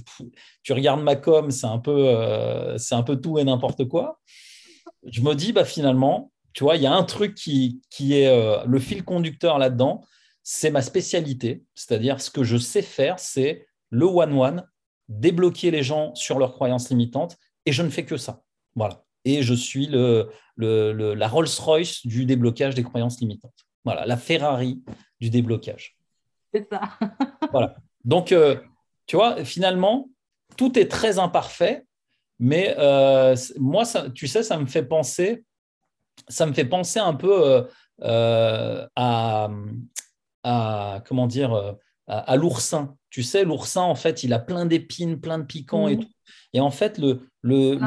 [0.62, 4.20] tu regardes ma com, c'est un, peu, euh, un peu tout et n'importe quoi.
[5.06, 8.30] Je me dis, bah, finalement, tu vois, il y a un truc qui, qui est
[8.66, 10.02] le fil conducteur là-dedans,
[10.42, 14.64] c'est ma spécialité, c'est-à-dire ce que je sais faire, c'est le one-one,
[15.08, 18.42] débloquer les gens sur leurs croyances limitantes, et je ne fais que ça.
[18.74, 19.04] Voilà.
[19.24, 23.66] Et je suis le, le, la Rolls-Royce du déblocage des croyances limitantes.
[23.84, 24.82] Voilà, la Ferrari
[25.20, 25.96] du déblocage.
[26.54, 26.80] C'est ça.
[27.50, 27.76] voilà.
[28.04, 28.56] Donc, euh,
[29.06, 30.08] tu vois, finalement,
[30.56, 31.86] tout est très imparfait,
[32.38, 35.44] mais euh, moi, ça, tu sais, ça me fait penser,
[36.28, 37.66] ça me fait penser un peu
[38.02, 39.48] euh, à,
[40.42, 42.96] à, comment dire, à, l'oursin.
[43.10, 46.04] Tu sais, l'oursin, en fait, il a plein d'épines, plein de piquants et mhm.
[46.04, 46.10] tout.
[46.52, 47.78] Et en fait, le, le,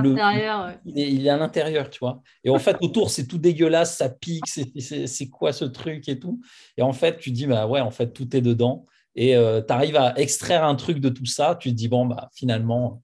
[0.85, 2.21] il, est, à l'intérieur, tu vois.
[2.43, 6.39] Et en fait, autour, c'est tout dégueulasse, ça pique, c'est quoi ce truc et tout.
[6.77, 8.85] Et en fait, tu dis, bah ouais, en fait, tout est dedans.
[9.15, 11.55] Et euh, tu arrives à extraire un truc de tout ça.
[11.59, 13.01] Tu te dis, bon, bah finalement,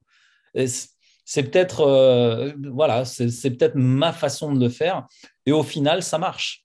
[0.54, 5.06] c'est peut-être euh, voilà, c'est peut-être ma façon de le faire.
[5.46, 6.64] Et au final, ça marche.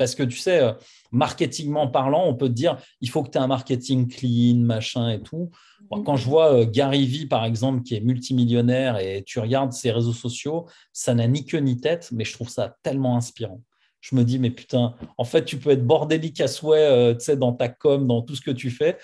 [0.00, 0.72] Parce que tu sais, euh,
[1.12, 5.10] marketingment parlant, on peut te dire, il faut que tu aies un marketing clean, machin
[5.10, 5.50] et tout.
[5.90, 6.04] Mhm.
[6.04, 9.90] Quand je vois euh, Gary Vee, par exemple, qui est multimillionnaire et tu regardes ses
[9.90, 13.60] réseaux sociaux, ça n'a ni queue ni tête, mais je trouve ça tellement inspirant.
[14.00, 17.52] Je me dis, mais putain, en fait, tu peux être bordélique à souhait euh, dans
[17.52, 18.96] ta com, dans tout ce que tu fais.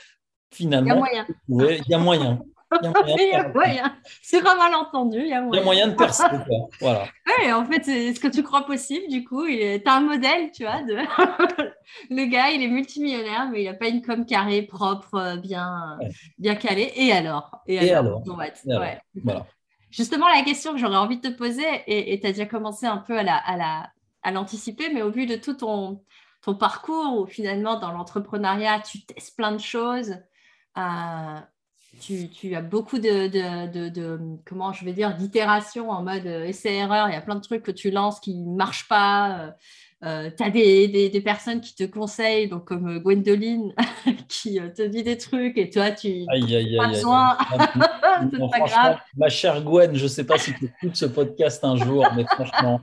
[0.50, 1.76] Finalement, il y a moyen.
[1.84, 2.40] Il y a moyen.
[2.72, 2.78] C'est.
[5.22, 6.24] Il y a moyen, il y a moyen de percer.
[6.80, 7.06] Voilà.
[7.26, 9.06] Ouais, en fait, c'est ce que tu crois possible.
[9.08, 10.82] Du coup, tu as un modèle, tu vois.
[10.82, 10.96] De...
[12.10, 15.98] le gars, il est multimillionnaire, mais il n'a pas une com carrée, propre, euh, bien,
[16.38, 16.92] bien calée.
[16.96, 17.62] Et alors?
[17.66, 18.22] Et, alors,
[19.90, 22.98] Justement, la question que j'aurais envie de te poser, et tu as déjà commencé un
[22.98, 23.90] peu à la, à la,
[24.22, 26.02] à l'anticiper, mais au vu de tout ton,
[26.42, 30.16] ton parcours, où finalement, dans l'entrepreneuriat, tu testes plein de choses.
[30.76, 31.40] Euh,
[32.00, 37.08] tu, as beaucoup de, comment je vais dire, d'itérations en mode euh, essai-erreur.
[37.08, 39.38] Il y a plein de trucs que tu lances qui ne marchent pas.
[39.38, 39.50] Euh,
[40.04, 43.74] euh, tu as des, personnes qui te conseillent, donc comme Gwendoline,
[44.28, 47.38] qui te dit des trucs et toi, tu n'as pas besoin.
[48.30, 48.98] c'est pas grave.
[49.16, 52.24] Ma chère Gwen, je ne sais pas si tu écoutes ce podcast un jour, mais
[52.24, 52.80] franchement.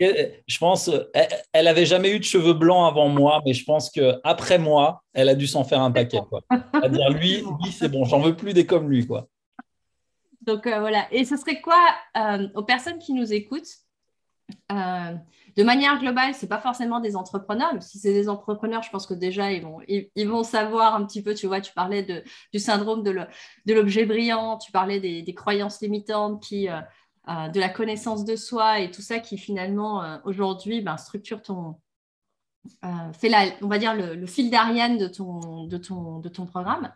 [0.00, 0.90] Je pense,
[1.52, 5.28] elle n'avait jamais eu de cheveux blancs avant moi, mais je pense qu'après moi, elle
[5.28, 6.20] a dû s'en faire un paquet.
[6.28, 6.42] Quoi.
[6.50, 9.06] À dire, lui, lui c'est bon, j'en veux plus des comme lui.
[9.06, 9.28] Quoi.
[10.42, 11.06] Donc euh, voilà.
[11.12, 11.78] Et ce serait quoi
[12.16, 13.78] euh, aux personnes qui nous écoutent
[14.70, 15.14] euh,
[15.56, 17.74] de manière globale, ce n'est pas forcément des entrepreneurs.
[17.80, 21.22] si c'est des entrepreneurs, je pense que déjà, ils vont, ils, vont savoir un petit
[21.22, 22.22] peu, tu vois, tu parlais de,
[22.52, 26.68] du syndrome de l'objet brillant, tu parlais des, croyances limitantes, qui,
[27.28, 31.76] de la connaissance de soi et tout ça qui finalement, aujourd'hui, ben, structure ton...
[33.12, 36.92] fait la, on va dire le, fil d'Ariane de ton, de, ton, de ton programme.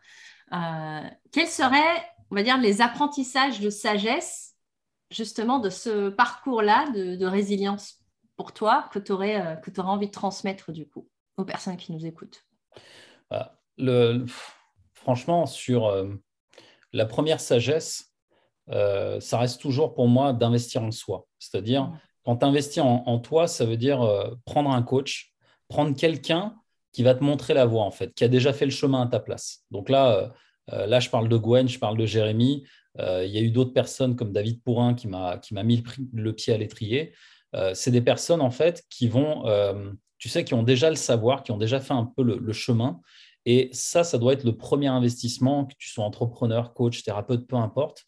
[1.31, 4.55] quel serait on va dire, les apprentissages de sagesse,
[5.11, 8.01] justement, de ce parcours-là de, résilience
[8.37, 12.05] pour toi que tu aurais, euh, envie de transmettre, du coup, aux personnes qui nous
[12.05, 12.45] écoutent?
[13.31, 14.25] Bah, le,
[14.95, 16.13] Franchement, sur euh,
[16.93, 18.13] la première sagesse,
[18.71, 21.27] euh, ça reste toujours pour moi d'investir en soi.
[21.39, 21.93] C'est-à-dire,
[22.25, 24.01] quand tu investis en, toi, ça veut dire
[24.45, 25.33] prendre un coach,
[25.69, 26.57] prendre quelqu'un
[26.93, 29.07] qui va te montrer la voie, en fait, qui a déjà fait le chemin à
[29.07, 29.65] ta place.
[29.71, 30.33] Donc là,
[30.73, 32.65] euh, là, je parle de Gwen, je parle de Jérémy.
[32.99, 36.53] Euh, il y a eu d'autres personnes comme David Pourrin qui m'a mis le, pied
[36.53, 37.13] à l'étrier.
[37.55, 39.45] Euh, c'est des personnes en fait qui vont,
[40.19, 43.01] tu sais, qui ont déjà le savoir, qui ont déjà fait un peu le, chemin.
[43.45, 47.57] Et ça, ça doit être le premier investissement, que tu sois entrepreneur, coach, thérapeute, peu
[47.57, 48.05] importe,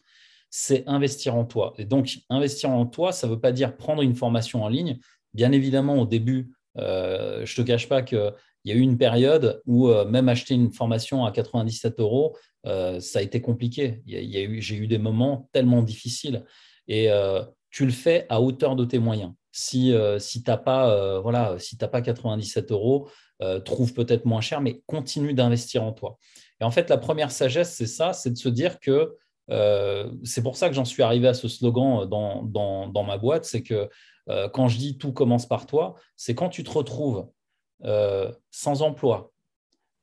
[0.50, 1.74] c'est investir en toi.
[1.78, 4.98] Et donc, investir en toi, ça ne veut pas dire prendre une formation en ligne.
[5.34, 8.32] Bien évidemment, au début, je ne te cache pas qu'il
[8.64, 13.20] y a eu une période où même acheter une formation à 97 euros, euh, ça
[13.20, 14.02] a été compliqué.
[14.06, 16.44] j'ai eu des moments tellement difficiles.
[16.86, 19.32] Et euh, tu le fais à hauteur de tes moyens.
[19.52, 23.10] Si, euh, si tu n'as pas, voilà, si pas 97 euros,
[23.64, 26.18] trouve peut-être moins cher, mais continue d'investir en toi.
[26.60, 29.16] Et en fait, la première sagesse, c'est ça, c'est de se dire que
[29.48, 33.62] c'est pour ça que j'en suis arrivé à ce slogan dans, dans ma boîte, c'est
[33.62, 33.88] que
[34.52, 37.26] quand je dis tout commence par toi, c'est quand tu te retrouves
[38.50, 39.32] sans emploi,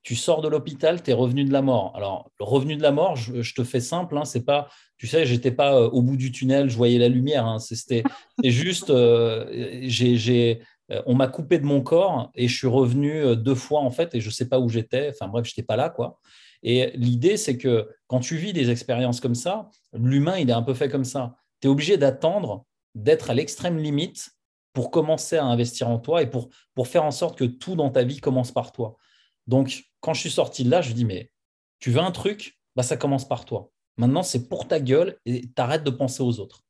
[0.06, 1.92] tu sors de l'hôpital, tu es revenu de la mort.
[1.96, 5.26] Alors, le revenu de la mort, je, te fais simple, hein, c'est pas, tu sais,
[5.26, 7.48] j'étais pas euh, au bout du tunnel, je voyais la lumière.
[7.48, 8.04] Hein, c'était
[8.44, 9.48] juste, euh,
[9.82, 13.90] j'ai, euh, on m'a coupé de mon corps et je suis revenu deux fois en
[13.90, 15.10] fait et je sais pas où j'étais.
[15.10, 16.20] Enfin bref, je n'étais pas là quoi.
[16.66, 20.64] Et l'idée, c'est que quand tu vis des expériences comme ça, l'humain, il est un
[20.64, 21.38] peu fait comme ça.
[21.62, 24.32] Tu es obligé d'attendre, d'être à l'extrême limite
[24.74, 27.92] pour commencer à investir en toi et pour, pour faire en sorte que tout dans
[27.92, 28.98] ta vie commence par toi.
[29.46, 31.32] Donc, quand je suis sorti de là, je dis, mais
[31.80, 33.72] tu veux un truc bah, Ça commence par toi.
[33.98, 36.64] Maintenant, c'est pour ta gueule et tu arrêtes de penser aux autres.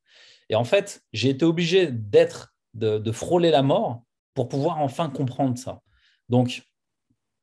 [0.50, 4.04] Et en fait, j'ai été obligé d'être, de, frôler la mort
[4.34, 5.82] pour pouvoir enfin comprendre ça.
[6.28, 6.64] Donc,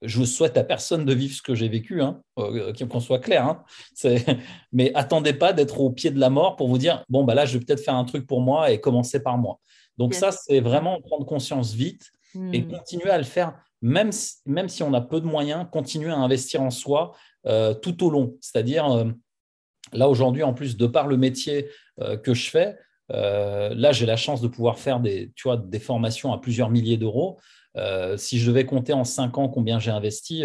[0.03, 3.47] je souhaite à personne de vivre ce que j'ai vécu, hein, euh, qu'on soit clair.
[3.47, 3.65] Hein.
[4.73, 7.47] Mais attendez pas d'être au pied de la mort pour vous dire bon bah là
[7.47, 9.59] je vais peut-être faire un truc pour moi et commencer par moi.
[9.99, 12.11] Donc ça c'est vraiment prendre conscience vite
[12.53, 12.69] et hmm.
[12.69, 16.17] continuer à le faire même si, même si on a peu de moyens, continuer à
[16.17, 17.12] investir en soi
[17.47, 18.37] euh, tout au long.
[18.41, 19.11] C'est-à-dire, euh,
[19.93, 21.69] là aujourd'hui, en plus, de par le métier
[22.01, 22.79] euh, que je fais,
[23.11, 26.97] là, j'ai la chance de pouvoir faire des, tu vois, des formations à plusieurs milliers
[26.97, 27.38] d'euros.
[28.17, 30.45] Si je devais compter en cinq ans combien j'ai investi,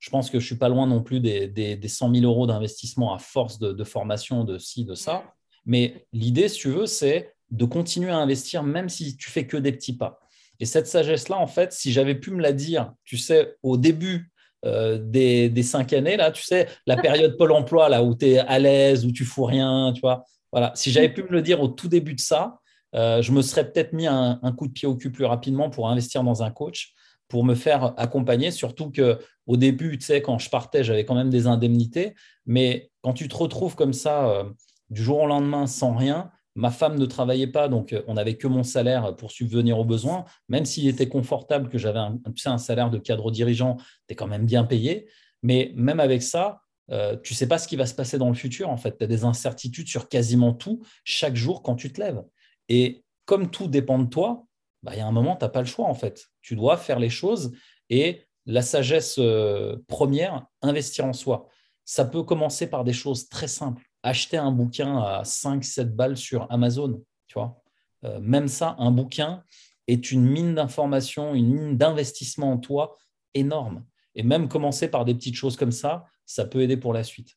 [0.00, 2.46] je pense que je ne suis pas loin non plus des, des, 100 000 euros
[2.46, 5.24] d'investissement à force de, de, formation, de ci, de ça.
[5.66, 9.56] Mais l'idée, si tu veux, c'est de continuer à investir même si tu fais que
[9.56, 10.20] des petits pas.
[10.60, 14.30] Et cette sagesse-là, en fait, si j'avais pu me la dire, tu sais, au début
[14.64, 18.38] euh, des, cinq années, là, tu sais, la période Pôle emploi, là, où tu es
[18.38, 20.24] à l'aise, où tu fous rien, tu vois.
[20.52, 20.72] Voilà.
[20.74, 22.60] Si j'avais pu me le dire au tout début de ça,
[22.94, 25.88] euh, je me serais peut-être mis un, coup de pied au cul plus rapidement pour
[25.88, 26.94] investir dans un coach,
[27.28, 28.50] pour me faire accompagner.
[28.50, 32.14] Surtout que au début, tu sais, quand je partais, j'avais quand même des indemnités.
[32.46, 34.44] Mais quand tu te retrouves comme ça, euh,
[34.90, 38.36] du jour au lendemain, sans rien, Ma femme ne travaillait pas, donc euh, on n'avait
[38.36, 40.24] que mon salaire pour subvenir aux besoins.
[40.48, 44.46] Même s'il était confortable que j'avais un, salaire de cadre dirigeant, tu es quand même
[44.46, 45.08] bien payé.
[45.42, 48.34] Mais même avec ça, tu ne sais pas ce qui va se passer dans le
[48.34, 48.70] futur.
[48.70, 52.22] En fait, tu as des incertitudes sur quasiment tout chaque jour quand tu te lèves.
[52.68, 54.46] Et comme tout dépend de toi,
[54.82, 55.86] bah, il y a un moment, tu n'as pas le choix.
[55.86, 57.52] En fait, tu dois faire les choses.
[57.90, 61.48] Et la sagesse euh, première, investir en soi.
[61.84, 66.46] Ça peut commencer par des choses très simples acheter un bouquin à 5-7 balles sur
[66.52, 67.02] Amazon.
[67.26, 67.62] Tu vois
[68.04, 69.42] euh, Même ça, un bouquin
[69.88, 72.98] est une mine d'informations, une mine d'investissement en toi
[73.32, 73.84] énorme.
[74.14, 77.34] Et même commencer par des petites choses comme ça, ça peut aider pour la suite.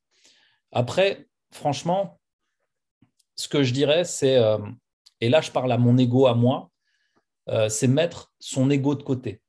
[0.72, 2.20] Après, franchement,
[3.36, 4.58] ce que je dirais, c'est, euh,
[5.22, 6.70] et là je parle à mon ego à moi,
[7.50, 9.42] euh, c'est mettre son ego de côté.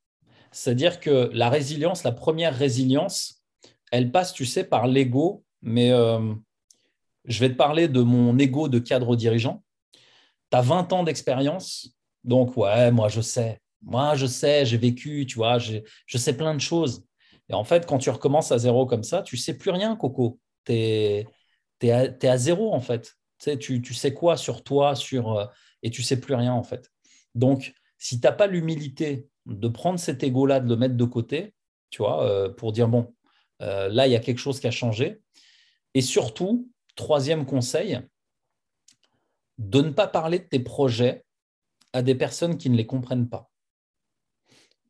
[0.53, 3.45] C'est-à-dire que la résilience, la première résilience,
[3.91, 5.93] elle passe, tu sais, par l'ego, mais
[7.25, 9.63] je vais te parler de mon ego de cadre dirigeant.
[10.51, 13.61] Tu as 20 ans d'expérience, Donc, ouais, moi, je sais.
[13.83, 17.05] Moi, je sais, j'ai vécu, tu vois, je sais plein de choses.
[17.49, 20.39] Et en fait, quand tu recommences à zéro comme ça, tu sais plus rien, Coco.
[20.65, 21.27] Tu es,
[21.91, 23.15] à, zéro, en fait.
[23.39, 25.47] Tu sais, tu, sais quoi sur toi, sur, euh,
[25.83, 26.91] et tu sais plus rien, en fait.
[27.35, 31.55] Donc, si tu n'as pas l'humilité de prendre cet ego-là, de le mettre de côté,
[31.91, 33.15] tu vois, euh, pour dire, bon,
[33.63, 35.21] euh, là, il y a quelque chose qui a changé.
[35.95, 38.01] Et surtout, troisième conseil,
[39.59, 41.25] de ne pas parler de tes projets
[41.93, 43.51] à des personnes qui ne les comprennent pas.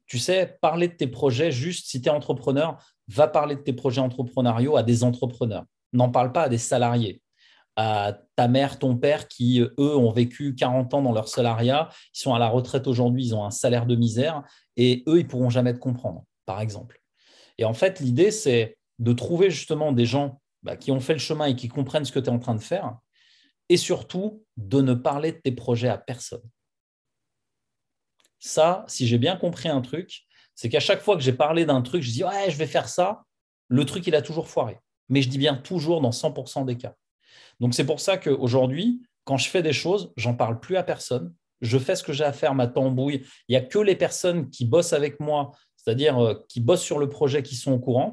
[0.07, 3.73] Tu sais, parler de tes projets, juste si tu es entrepreneur, va parler de tes
[3.73, 5.65] projets entrepreneuriaux à des entrepreneurs.
[5.93, 7.23] N'en parle pas à des salariés,
[7.81, 12.19] à ta mère, ton père qui, eux, ont vécu 40 ans dans leur salariat, ils
[12.19, 14.43] sont à la retraite aujourd'hui, ils ont un salaire de misère
[14.77, 17.01] et eux, ils ne pourront jamais te comprendre, par exemple.
[17.57, 21.21] Et en fait, l'idée, c'est de trouver justement des gens bah, qui ont fait le
[21.21, 22.99] chemin et qui comprennent ce que tu es en train de faire
[23.69, 26.43] et surtout de ne parler de tes projets à personne.
[28.41, 30.23] Ça, si j'ai bien compris un truc,
[30.57, 32.89] c'est qu'à chaque fois que j'ai parlé d'un truc, je dis ouais, je vais faire
[32.89, 33.23] ça,
[33.69, 34.81] le truc, il a toujours foiré.
[35.09, 36.97] Mais je dis bien toujours dans 100% des cas.
[37.61, 41.35] Donc c'est pour ça qu'aujourd'hui, quand je fais des choses, j'en parle plus à personne.
[41.61, 43.27] Je fais ce que j'ai à faire, ma tambouille.
[43.49, 46.99] Il n'y a que les personnes qui bossent avec moi, c'est-à-dire euh, qui bossent sur
[46.99, 48.13] le projet, qui sont au courant.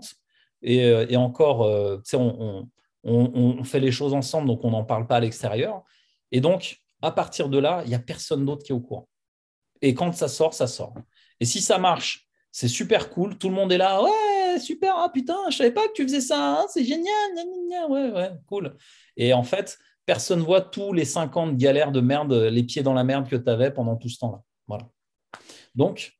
[0.61, 2.67] Et, euh, encore, euh, on,
[3.03, 5.83] on, fait les choses ensemble, donc on n'en parle pas à l'extérieur.
[6.31, 9.07] Et donc, à partir de là, il n'y a personne d'autre qui est au courant.
[9.81, 10.95] Et quand ça sort, ça sort.
[11.39, 13.37] Et si ça marche, c'est super cool.
[13.37, 14.01] Tout le monde est là.
[14.01, 14.09] Ouais,
[14.59, 14.95] super.
[14.97, 16.59] Ah putain, je savais pas que tu faisais ça.
[16.59, 17.31] Hein, c'est génial.
[17.89, 18.75] ouais, ouais, cool.
[19.17, 23.03] Et en fait, personne voit tous les 50 galères de merde, les pieds dans la
[23.03, 24.41] merde que tu avais pendant tout ce temps-là.
[24.67, 24.87] Voilà.
[25.73, 26.13] Donc,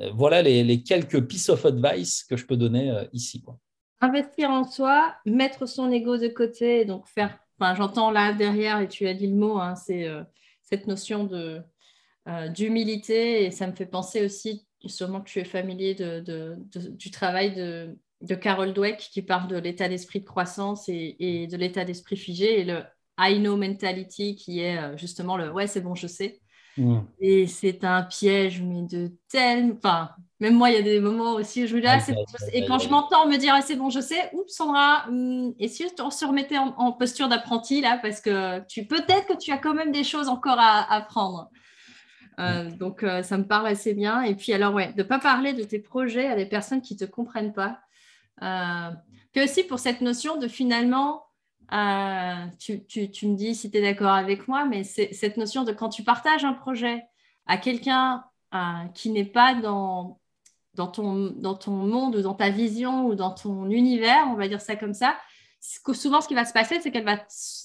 [0.00, 3.42] euh, voilà les, quelques pieces of advice que je peux donner euh, ici.
[3.42, 3.58] Quoi
[4.00, 9.06] investir en soi, mettre son ego de côté, donc faire, j'entends là derrière, et tu
[9.06, 10.22] as dit le mot, hein, c'est euh,
[10.60, 11.62] cette notion de,
[12.50, 16.56] d'humilité, et ça me fait penser aussi, sûrement que tu es familier de,
[16.90, 21.56] du travail de, de Carol Dweck qui parle de l'état d'esprit de croissance et, de
[21.56, 22.82] l'état d'esprit figé, et le
[23.18, 26.40] I know mentality qui est euh, justement le ouais, c'est bon, je sais.
[26.76, 27.00] Mm.
[27.20, 29.76] Et c'est un piège, mais de tel.
[29.76, 31.98] Enfin, même moi, il y a des moments aussi où je me dis, ah,
[32.52, 35.68] et quand je m'entends me dire, ah, c'est bon, je sais, oups, Sandra, hmm, et
[35.68, 39.58] si on se remettait en, posture d'apprenti, là, parce que tu peut-être que tu as
[39.58, 41.50] quand même des choses encore à apprendre.
[42.38, 44.22] Euh, donc, euh, ça me parle assez bien.
[44.22, 46.94] Et puis, alors, ouais, de ne pas parler de tes projets à des personnes qui
[46.94, 47.80] ne te comprennent pas.
[48.42, 48.90] Euh,
[49.32, 51.24] puis aussi pour cette notion de finalement,
[51.72, 52.74] euh, tu,
[53.26, 56.02] me dis si tu es d'accord avec moi, mais c'est cette notion de quand tu
[56.02, 57.02] partages un projet
[57.46, 58.24] à quelqu'un
[58.94, 60.20] qui n'est pas dans,
[60.74, 64.46] dans, ton, dans ton monde ou dans ta vision ou dans ton univers, on va
[64.46, 65.16] dire ça comme ça,
[65.92, 67.18] souvent ce qui va se passer, c'est qu'elle va,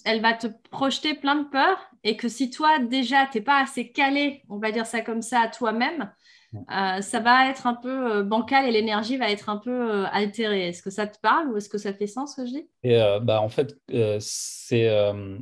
[0.06, 3.62] elle va te projeter plein de peurs et que si toi déjà, tu n'es pas
[3.62, 6.12] assez calé, on va dire ça comme ça, à toi-même,
[6.56, 10.06] euh, ça va être un peu euh, bancal et l'énergie va être un peu euh,
[10.12, 10.70] altérée.
[10.70, 12.68] Est-ce que ça te parle ou est-ce que ça fait sens ce que je dis?
[12.84, 13.78] Et, bah, En fait,
[14.20, 14.90] c'est,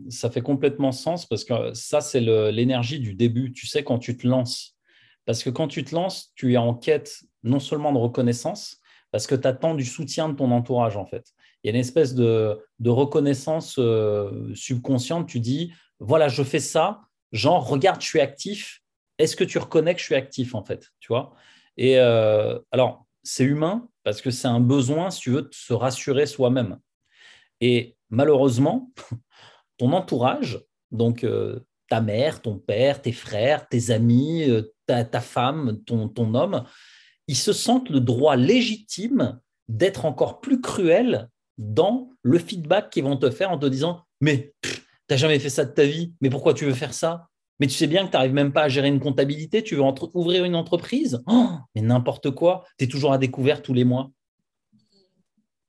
[0.09, 3.53] ça fait complètement sens parce que ça, c'est l'énergie du début.
[3.53, 4.75] Tu sais, quand tu te lances.
[5.25, 8.77] Parce que quand tu te lances, tu es en quête non seulement de reconnaissance,
[9.11, 11.33] parce que tu attends du soutien de ton entourage, en fait.
[11.67, 13.79] Y a une espèce de, de reconnaissance
[14.55, 15.27] subconsciente.
[15.27, 17.01] Tu dis, voilà, je fais ça,
[17.31, 18.81] genre, regarde, je suis actif,
[19.17, 21.33] est-ce que tu reconnais que je suis actif en fait Tu vois?
[21.77, 25.73] Et euh, alors, c'est humain parce que c'est un besoin, si tu veux, de se
[25.73, 26.79] rassurer soi-même.
[27.61, 28.91] Et malheureusement,
[29.77, 35.81] ton entourage, donc euh, ta mère, ton père, tes frères, tes amis, euh, ta, femme,
[35.85, 36.63] ton, ton homme,
[37.27, 43.17] ils se sentent le droit légitime d'être encore plus cruels dans le feedback qu'ils vont
[43.17, 44.69] te faire en te disant Mais tu
[45.09, 47.27] n'as jamais fait ça de ta vie, mais pourquoi tu veux faire ça?
[47.59, 49.81] Mais tu sais bien que tu n'arrives même pas à gérer une comptabilité, tu veux
[50.13, 54.11] ouvrir une entreprise, oh, mais n'importe quoi, tu es toujours à découvert tous les mois.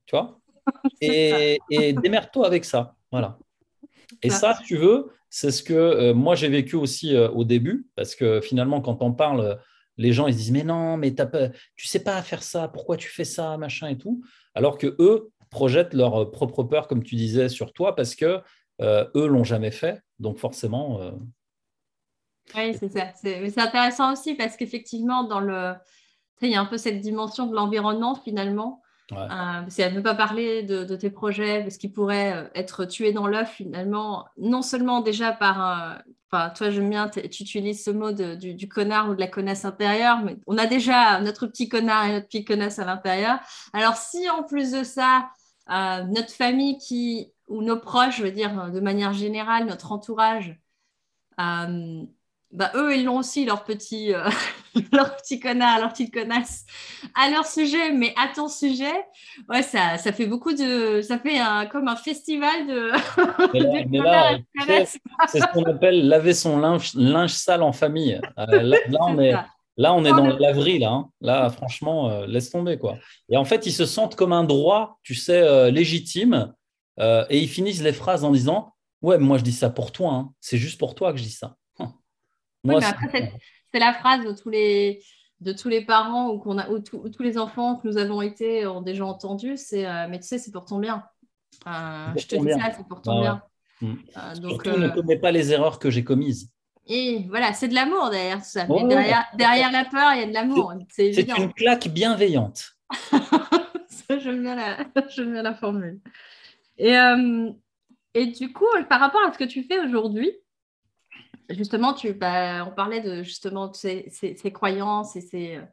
[0.07, 0.39] Tu vois?
[1.01, 2.95] Et, et démerde-toi avec ça.
[3.11, 3.39] Voilà.
[4.23, 7.45] Et ça, si tu veux, c'est ce que euh, moi j'ai vécu aussi euh, au
[7.45, 9.59] début, parce que finalement, quand on parle,
[9.97, 11.23] les gens ils se disent Mais non, mais tu
[11.75, 14.23] tu sais pas faire ça, pourquoi tu fais ça, machin et tout.
[14.55, 18.41] Alors que eux projettent leur propre peur, comme tu disais, sur toi, parce que
[18.81, 20.03] euh, eux l'ont jamais fait.
[20.19, 21.01] Donc forcément,
[22.55, 23.13] oui, c'est ça.
[23.15, 25.75] C'est intéressant aussi parce qu'effectivement, dans le,
[26.43, 28.83] il y a un peu cette dimension de l'environnement finalement.
[29.13, 32.85] Euh, parce qu'elle ne veut pas parler de, tes projets, parce qu'ils pourraient euh, être
[32.85, 35.99] tués dans l'œuf finalement, non seulement déjà par un.
[36.31, 40.21] Enfin, toi, j'aime bien, tu utilises ce mot du, connard ou de la connasse intérieure,
[40.23, 43.39] mais on a déjà notre petit connard et notre petite connasse à l'intérieur.
[43.73, 45.31] Alors, si en plus de ça,
[45.71, 50.59] euh, notre famille qui, ou nos proches, je veux dire, de manière générale, notre entourage,
[52.51, 54.29] bah, eux, ils l'ont aussi, leur petit, euh,
[54.93, 56.65] leur petit connard, leur petite connasse
[57.15, 59.05] à leur sujet, mais à ton sujet,
[59.51, 61.03] ouais, ça, ça fait beaucoup de.
[61.03, 62.91] Ça fait un, comme un festival de.
[65.29, 68.19] c'est ce qu'on appelle laver son linge, linge sale en famille.
[68.39, 69.35] Euh, là, on est.
[69.79, 70.83] Là, on est dans l'avril.
[70.83, 71.11] Là, hein.
[71.21, 72.79] là, franchement, euh, laisse tomber.
[72.79, 72.99] quoi.
[73.31, 76.53] Et en fait, ils se sentent comme un droit, tu sais, légitime.
[76.99, 80.13] et ils finissent les phrases en disant Ouais, moi, je dis ça pour toi.
[80.13, 80.33] Hein.
[80.41, 81.57] C'est juste pour toi que je dis ça
[83.73, 85.01] c'est la phrase de tous les,
[85.41, 88.67] de tous les parents ou, qu'on a, ou, tous les enfants que nous avons été
[88.67, 89.57] ont déjà entendu.
[89.57, 91.05] C'est euh, mais tu sais, c'est pour ton bien.
[91.67, 93.43] je te dis ça, c'est pour ton bien.
[93.81, 93.95] Mm.
[94.17, 96.51] Euh, donc, Surtout, ne euh, commets pas les erreurs que j'ai commises.
[96.89, 98.65] Et voilà, c'est de l'amour derrière tout ça.
[98.65, 100.73] derrière, derrière, la peur, il y a de l'amour.
[100.89, 102.73] C'est une claque bienveillante.
[104.09, 104.85] J'aime bien, la,
[105.17, 106.01] bien la formule.
[106.79, 106.95] Et,
[108.15, 110.33] et du coup, par rapport à ce que tu fais aujourd'hui,
[111.51, 114.11] justement, tu, bah, on parlait de justement ces,
[114.53, 115.65] croyances et ces, euh,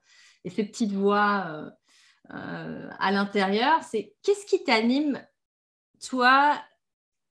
[0.44, 1.70] et ces petites voix euh,
[2.34, 3.84] euh, à l'intérieur.
[3.84, 5.22] C'est qu'est-ce qui t'anime,
[6.08, 6.62] toi,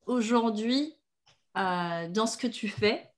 [0.07, 0.95] aujourd'hui,
[1.55, 3.09] dans ce que tu fais?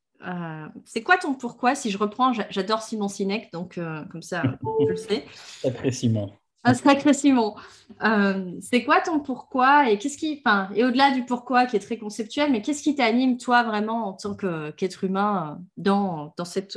[0.84, 3.78] C'est quoi ton pourquoi Si je reprends, j'adore Simon Sinek, donc
[4.10, 4.42] comme ça,
[4.80, 5.24] je le sais.
[5.64, 6.32] Après Simon.
[6.64, 7.54] Un sacré Simon.
[8.02, 11.80] Euh, c'est quoi ton pourquoi et qu'est-ce qui, enfin, et au-delà du pourquoi qui est
[11.80, 16.76] très conceptuel, mais qu'est-ce qui t'anime toi vraiment en tant qu'être humain dans, dans cette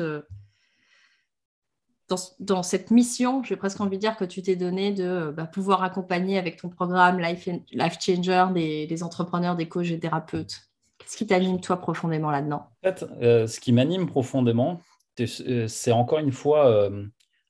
[2.39, 5.83] dans, cette mission, j'ai presque envie de dire que tu t'es donné de bah, pouvoir
[5.83, 10.68] accompagner avec ton programme Life, Life Changer des, entrepreneurs, des coachs et des thérapeutes?
[11.09, 12.67] Qu'est-ce qui t'anime toi profondément là-dedans?
[12.83, 14.79] En fait, euh, ce qui m'anime profondément,
[15.17, 16.91] c'est euh, encore une fois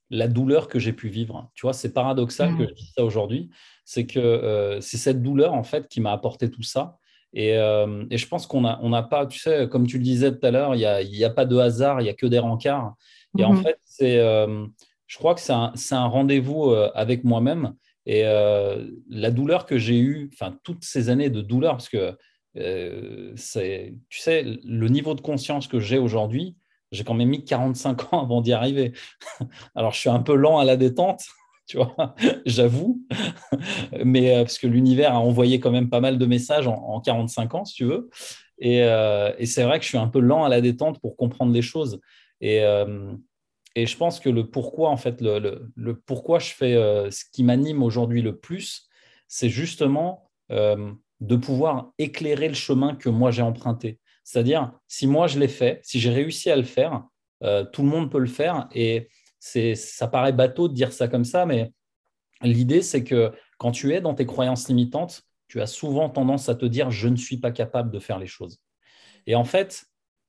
[0.09, 1.51] la douleur que j'ai pu vivre.
[1.55, 2.67] Tu vois, c'est paradoxal que mm.
[2.69, 3.49] je dise ça aujourd'hui.
[3.83, 6.97] C'est que euh, c'est cette douleur, en fait, qui m'a apporté tout ça.
[7.33, 10.45] Et, euh, je pense qu'on n'a on pas, tu sais, comme tu le disais tout
[10.45, 12.95] à l'heure, il n'y a, a, pas de hasard, il n'y a que des rencarts.
[13.37, 13.63] Et en mm-hmm.
[13.63, 14.65] fait, c'est, euh,
[15.05, 17.73] je crois que c'est un, un rendez-vous avec moi-même.
[18.05, 22.17] Et la douleur que j'ai eue, enfin, toutes ces années de douleur, parce que
[22.55, 26.55] c'est, tu sais, le niveau de conscience que j'ai aujourd'hui,
[26.91, 28.93] j'ai quand même mis 45 ans avant d'y arriver.
[29.75, 31.25] Alors, je suis un peu lent à la détente,
[31.67, 33.05] tu vois, j'avoue,
[34.03, 37.55] mais euh, parce que l'univers a envoyé quand même pas mal de messages en, 45
[37.55, 38.09] ans, si tu veux.
[38.63, 41.53] Euh, et, c'est vrai que je suis un peu lent à la détente pour comprendre
[41.53, 42.01] les choses.
[42.41, 43.13] Et, euh,
[43.75, 46.73] et je pense que le pourquoi, en fait, le, pourquoi je fais
[47.11, 48.89] ce qui m'anime aujourd'hui le plus,
[49.27, 50.29] c'est justement
[51.19, 53.99] de pouvoir éclairer le chemin que moi j'ai emprunté.
[54.23, 57.03] C'est-à-dire, si moi je l'ai fait, si j'ai réussi à le faire,
[57.43, 58.67] euh, tout le monde peut le faire.
[58.73, 59.09] Et
[59.39, 61.71] ça paraît bateau de dire ça comme ça, mais
[62.41, 66.55] l'idée, c'est que quand tu es dans tes croyances limitantes, tu as souvent tendance à
[66.55, 68.59] te dire je ne suis pas capable de faire les choses.
[69.25, 69.85] Et en fait,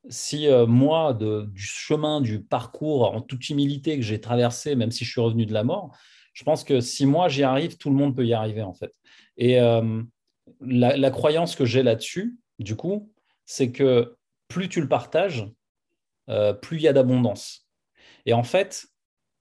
[0.09, 5.05] si euh, moi, du chemin, du parcours en toute humilité que j'ai traversé, même si
[5.05, 5.95] je suis revenu de la mort,
[6.33, 8.95] je pense que si moi j'y arrive, tout le monde peut y arriver en fait.
[9.37, 10.03] Et euh,
[10.61, 13.13] la, croyance que j'ai là-dessus, du coup,
[13.47, 14.17] c'est que
[14.49, 15.49] plus tu le partages,
[16.29, 17.69] euh, plus il y a d'abondance.
[18.27, 18.87] Et en fait,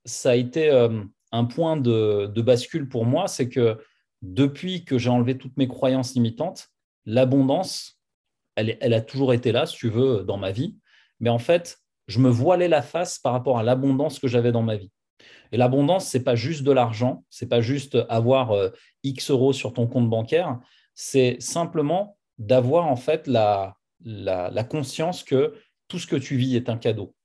[0.06, 3.78] ça a été euh, un point de, bascule pour moi, c'est que
[4.22, 6.70] depuis que j'ai enlevé toutes mes croyances limitantes,
[7.06, 8.00] l'abondance,
[8.56, 10.78] elle, a toujours été là, si tu veux, dans ma vie.
[11.20, 14.64] Mais en fait, je me voilais la face par rapport à l'abondance que j'avais dans
[14.64, 14.92] ma vie.
[15.52, 18.70] Et l'abondance, c'est pas juste de l'argent, c'est pas juste avoir euh,
[19.04, 20.60] X euros sur ton compte bancaire,
[21.02, 25.54] c'est simplement d'avoir en fait la, la, conscience que
[25.88, 27.16] tout ce que tu vis est un cadeau.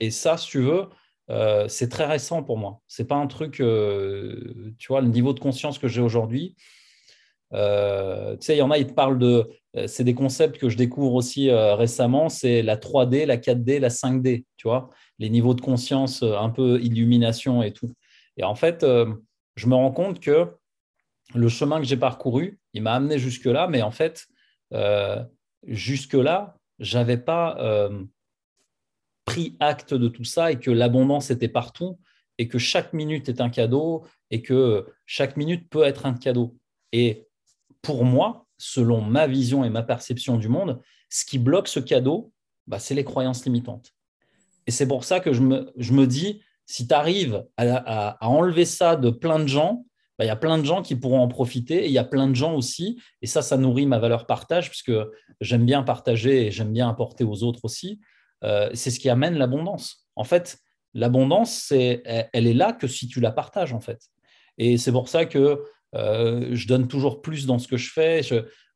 [0.00, 0.84] Et ça, si tu veux,
[1.30, 2.82] euh, c'est très récent pour moi.
[2.88, 6.56] C'est pas un truc, euh, tu vois, le niveau de conscience que j'ai aujourd'hui.
[7.54, 9.48] Euh, tu sais, il y en a, ils te parlent de.
[9.86, 12.28] C'est des concepts que je découvre aussi récemment.
[12.28, 14.44] C'est la 3D, la 4D, la 5D.
[14.58, 17.90] Tu vois, les niveaux de conscience, un peu illumination et tout.
[18.36, 20.59] Et en fait, je me rends compte que
[21.34, 24.26] le chemin que j'ai parcouru, il m'a amené jusque là, mais en fait,
[25.64, 28.04] jusque-là, j'avais pas euh,
[29.24, 32.00] pris acte de tout ça et que l'abondance était partout
[32.38, 36.56] et que chaque minute est un cadeau et que chaque minute peut être un cadeau.
[36.92, 37.28] Et
[37.82, 42.32] pour moi, selon ma vision et ma perception du monde, ce qui bloque ce cadeau,
[42.66, 43.94] bah, c'est les croyances limitantes.
[44.66, 49.10] Et c'est pour ça que je me, dis, si tu arrives à, enlever ça de
[49.10, 49.84] plein de gens,
[50.24, 52.28] il y a plein de gens qui pourront en profiter et il y a plein
[52.28, 54.92] de gens aussi, et ça, ça nourrit ma valeur partage, puisque
[55.40, 58.00] j'aime bien partager et j'aime bien apporter aux autres aussi.
[58.44, 60.06] Euh, c'est ce qui amène l'abondance.
[60.16, 60.58] En fait,
[60.94, 62.02] l'abondance, c'est,
[62.32, 64.00] elle est là que si tu la partages, en fait.
[64.58, 65.62] Et c'est pour ça que
[65.94, 68.20] euh, je donne toujours plus dans ce que je fais.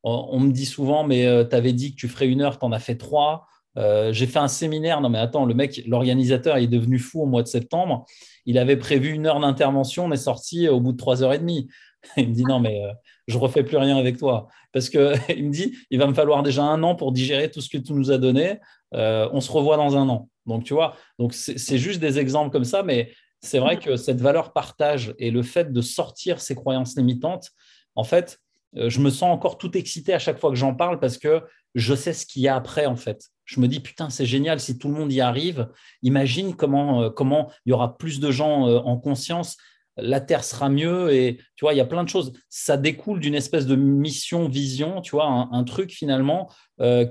[0.03, 2.65] on, me dit souvent, mais euh, tu avais dit que tu ferais une heure, tu
[2.65, 3.47] en as fait trois.
[3.77, 5.01] J'ai fait un séminaire.
[5.01, 8.05] Non, mais attends, le mec, l'organisateur, est devenu fou au mois de septembre.
[8.45, 11.39] Il avait prévu une heure d'intervention, on est sorti au bout de trois heures et
[11.39, 11.67] demie.
[12.17, 12.81] Il me dit non, mais
[13.27, 14.47] je refais plus rien avec toi.
[14.71, 14.99] Parce qu'il
[15.45, 17.93] me dit, il va me falloir déjà un an pour digérer tout ce que tu
[17.93, 18.59] nous as donné.
[18.91, 20.29] on se revoit dans un an.
[20.45, 23.11] Donc, tu vois, donc c'est juste des exemples comme ça, mais
[23.41, 27.51] c'est vrai que cette valeur partage et le fait de sortir ces croyances limitantes,
[27.95, 28.39] en fait,
[28.77, 31.43] euh, je me sens encore tout excité à chaque fois que j'en parle parce que
[31.75, 33.29] je sais ce qu'il y a après, en fait.
[33.45, 35.69] Je me dis, putain, c'est génial, si tout le monde y arrive,
[36.01, 39.57] imagine comment, euh, comment il y aura plus de gens euh, en conscience,
[39.97, 42.33] la Terre sera mieux, et tu vois, il y a plein de choses.
[42.49, 46.51] Ça découle d'une espèce de mission, vision, tu vois, un, truc finalement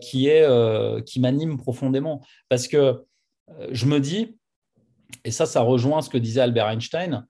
[0.03, 0.47] qui, est,
[1.07, 2.20] qui m'anime profondément.
[2.51, 3.03] Parce que
[3.70, 4.37] je me dis,
[5.24, 7.26] et ça, ça rejoint ce que disait Albert Einstein,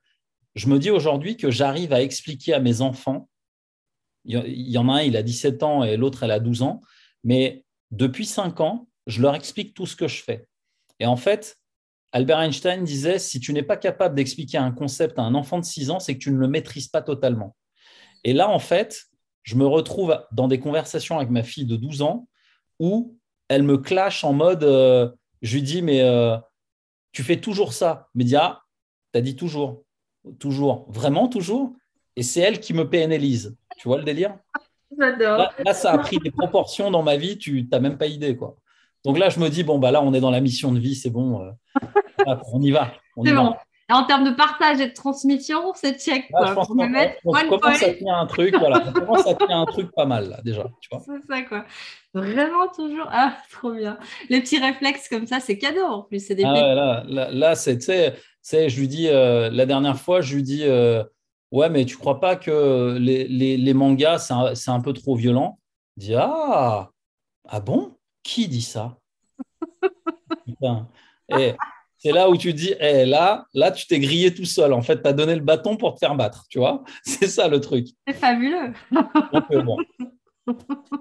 [0.54, 3.28] je me dis aujourd'hui que j'arrive à expliquer à mes enfants,
[4.24, 6.80] il y en a un, il a 17 ans et l'autre, elle a 12 ans,
[7.24, 10.46] mais depuis 5 ans, je leur explique tout ce que je fais.
[11.00, 11.58] Et en fait,
[12.12, 15.64] Albert Einstein disait, si tu n'es pas capable d'expliquer un concept à un enfant de
[15.64, 17.56] 6 ans, c'est que tu ne le maîtrises pas totalement.
[18.22, 19.06] Et là, en fait,
[19.42, 22.28] je me retrouve dans des conversations avec ma fille de 12 ans
[22.78, 25.10] où elle me clash en mode, euh,
[25.42, 26.36] je lui dis, mais euh,
[27.12, 28.08] tu fais toujours ça.
[28.14, 28.62] Média,
[29.12, 29.84] tu as dit toujours.
[30.38, 30.86] Toujours.
[30.90, 31.74] Vraiment toujours?
[32.16, 33.56] Et c'est elle qui me PNLise.
[33.76, 34.38] Tu vois le délire?
[34.98, 35.52] J'adore.
[35.64, 38.36] Là, ça a pris des proportions dans ma vie, tu n'as même pas idée.
[38.36, 38.56] quoi.
[39.04, 40.94] Donc là, je me dis, bon, bah là, on est dans la mission de vie,
[40.94, 41.42] c'est bon.
[41.42, 42.92] Euh, on y va.
[43.22, 43.54] C'est bon.
[43.90, 46.30] En termes de partage et de transmission, c'est check.
[46.30, 46.46] Quoi.
[46.46, 49.92] je pense qu'on commence à tenir un truc, voilà, on commence à tenir un truc
[49.94, 50.64] pas mal, là, déjà.
[50.80, 51.66] C'est ça, quoi.
[52.14, 53.06] Vraiment toujours.
[53.10, 53.98] Ah, trop bien.
[54.30, 56.20] Les petits réflexes comme ça, c'est cadeau en plus.
[56.26, 60.42] C'est des ah, là, là, c'est, je lui dis, euh, la dernière fois, je lui
[60.42, 61.04] dis, euh,
[61.52, 64.94] ouais, mais tu crois pas que les, les, les mangas, c'est un, c'est un, peu
[64.94, 65.58] trop violent?
[65.98, 66.90] Il dit, ah,
[67.48, 67.94] ah bon?
[68.24, 68.98] Qui dit ça?
[71.28, 71.54] Et
[71.98, 74.72] c'est là où tu dis, eh, là, là, tu t'es grillé tout seul.
[74.72, 76.82] En fait, tu as donné le bâton pour te faire battre, tu vois?
[77.04, 77.88] C'est ça le truc.
[78.06, 78.72] C'est fabuleux.
[79.52, 79.76] Euh, bon.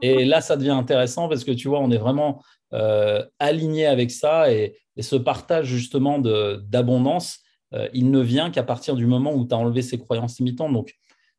[0.02, 2.42] Et là, ça devient intéressant parce que tu vois, on est vraiment
[2.74, 7.40] euh, aligné avec ça et, ce partage justement d'abondance,
[7.74, 10.72] euh, il ne vient qu'à partir du moment où tu as enlevé ces croyances limitantes.
[10.72, 10.94] Donc,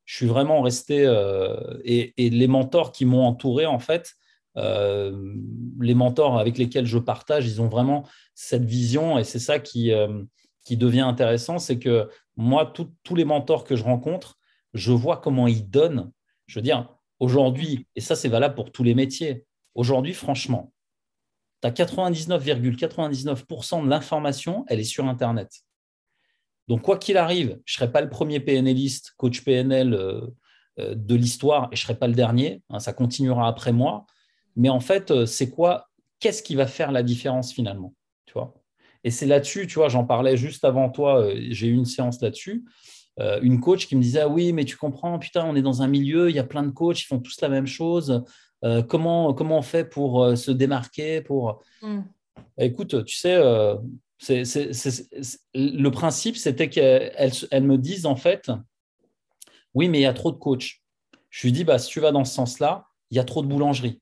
[0.04, 4.14] je suis vraiment resté euh, et, les mentors qui m'ont entouré, en fait,
[4.56, 9.92] les mentors avec lesquels je partage, ils ont vraiment cette vision et c'est ça qui,
[10.64, 11.58] qui devient intéressant.
[11.58, 14.38] C'est que moi, tous les mentors que je rencontre,
[14.72, 16.10] je vois comment ils donnent.
[16.46, 19.44] Je veux dire, Aujourd'hui, et ça c'est valable pour tous les métiers,
[19.74, 20.72] aujourd'hui franchement,
[21.62, 25.62] tu as 99,99% de l'information, elle est sur Internet.
[26.68, 30.26] Donc quoi qu'il arrive, je ne serai pas le premier PNListe, coach PNL euh,
[30.80, 34.06] euh, de l'histoire, et je ne serai pas le dernier, hein, ça continuera après moi.
[34.56, 35.88] Mais en fait, euh, c'est quoi
[36.20, 37.94] Qu'est-ce qui va faire la différence finalement
[38.26, 38.54] tu vois?
[39.02, 42.64] Et c'est là-dessus, tu vois, j'en parlais juste avant toi, j'ai eu une séance là-dessus.
[43.20, 45.82] Euh, une coach qui me disait ah oui mais tu comprends putain on est dans
[45.82, 48.24] un milieu il y a plein de coachs ils font tous la même chose
[48.64, 52.00] euh, comment comment on fait pour euh, se démarquer pour mm.
[52.58, 53.36] écoute tu sais
[55.54, 58.50] le principe c'était qu'elles elle me disent en fait
[59.74, 60.80] oui mais il y a trop de coachs
[61.30, 63.42] je lui dis bah si tu vas dans ce sens là il y a trop
[63.42, 64.00] de boulangeries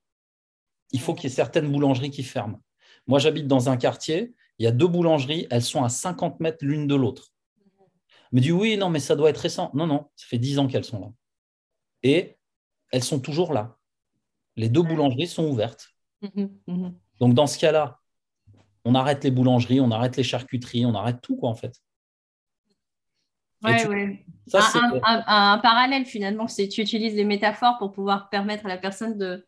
[0.93, 2.61] il faut qu'il y ait certaines boulangeries qui ferment
[3.07, 6.65] moi j'habite dans un quartier il y a deux boulangeries elles sont à 50 mètres
[6.65, 7.33] l'une de l'autre
[8.33, 9.71] me dit oui, non, mais ça doit être récent.
[9.75, 11.09] Non, non, ça fait dix ans qu'elles sont là.
[12.03, 12.39] Et
[12.91, 13.77] elles sont toujours là.
[14.57, 15.91] Les deux boulangeries sont ouvertes.
[16.23, 16.95] Mhm, mhm.
[17.21, 18.01] Donc dans ce cas-là,
[18.85, 21.81] on arrête les boulangeries, on arrête les charcuteries, on arrête tout, quoi, en fait.
[23.63, 24.27] Ouais, ouais.
[24.53, 29.47] un, parallèle finalement, c'est tu utilises les métaphores pour pouvoir permettre à la personne de,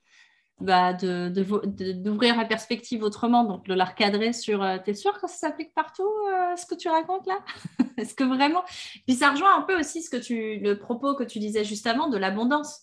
[0.60, 5.48] bah, d'ouvrir la perspective autrement, donc de la recadrer sur euh, T'es sûr que ça
[5.48, 7.38] s'applique partout, euh, ce que tu racontes là?
[7.96, 8.62] Est-ce que vraiment?
[9.06, 11.86] Puis ça rejoint un peu aussi ce que tu, le propos que tu disais juste
[11.86, 12.82] avant de l'abondance.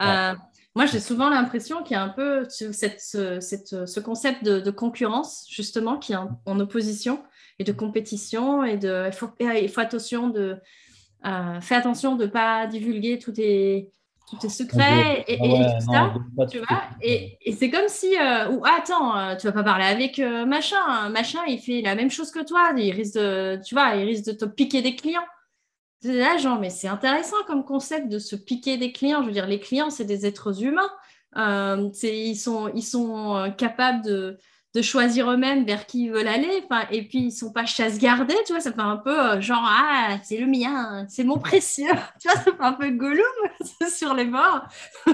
[0.00, 0.34] Euh,
[0.74, 4.70] moi, j'ai souvent l'impression qu'il y a un peu cette, ce, cette, ce concept de,
[4.70, 7.22] concurrence, justement, qui est en, opposition
[7.58, 8.62] et de compétition.
[8.62, 10.58] Et de, il, faut, il faut attention de,
[11.60, 13.90] fais attention de ne pas divulguer tous tes
[14.30, 16.82] tous tes secrets et, ah tout ça, tu vois.
[17.02, 21.08] Et, c'est comme si, euh, ou attends, euh, tu vas pas parler avec euh, machin,
[21.10, 24.26] machin, il fait la même chose que toi, il risque de, tu vois, il risque
[24.26, 25.26] de te piquer des clients.
[26.04, 29.20] Là, genre, mais c'est intéressant comme concept de se piquer des clients.
[29.22, 30.90] Je veux dire, les clients, c'est des êtres humains.
[31.36, 34.38] ils sont, ils sont capables de,
[34.74, 36.62] de choisir eux-mêmes vers qui ils veulent aller.
[36.64, 39.40] Enfin, et puis, ils sont pas chasse gardés, tu vois, ça fait un peu euh,
[39.40, 41.90] genre, ah, c'est le mien, c'est mon précieux.
[42.20, 43.24] tu vois, ça fait un peu Gollum
[43.88, 44.66] sur les bords.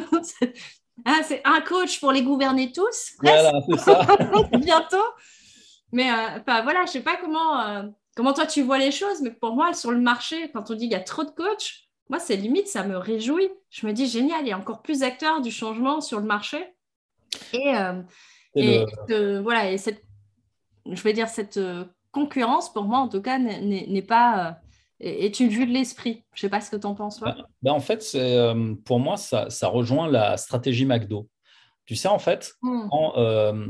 [1.04, 3.12] Ah, c'est un coach pour les gouverner tous.
[3.20, 4.06] Voilà, c'est ça.
[4.58, 5.04] Bientôt.
[5.92, 7.82] Mais euh, voilà, je sais pas comment, euh,
[8.16, 10.88] comment toi tu vois les choses, mais pour moi, sur le marché, quand on dit
[10.88, 13.50] qu'il y a trop de coachs, moi, c'est limite, ça me réjouit.
[13.70, 16.72] Je me dis, génial, il y a encore plus d'acteurs du changement sur le marché.
[17.52, 18.00] Et, euh,
[19.42, 20.02] voilà, et cette,
[20.90, 21.60] je vais dire, cette
[22.12, 24.60] concurrence, pour moi, en tout cas, n'est pas
[25.00, 26.24] est une vue de l'esprit.
[26.32, 27.20] Je ne sais pas ce que tu en penses.
[27.20, 31.28] Ben, ben, en fait, euh, pour moi, ça, rejoint la stratégie McDo.
[31.84, 32.88] Tu sais, en fait, hmm.
[33.16, 33.68] euh,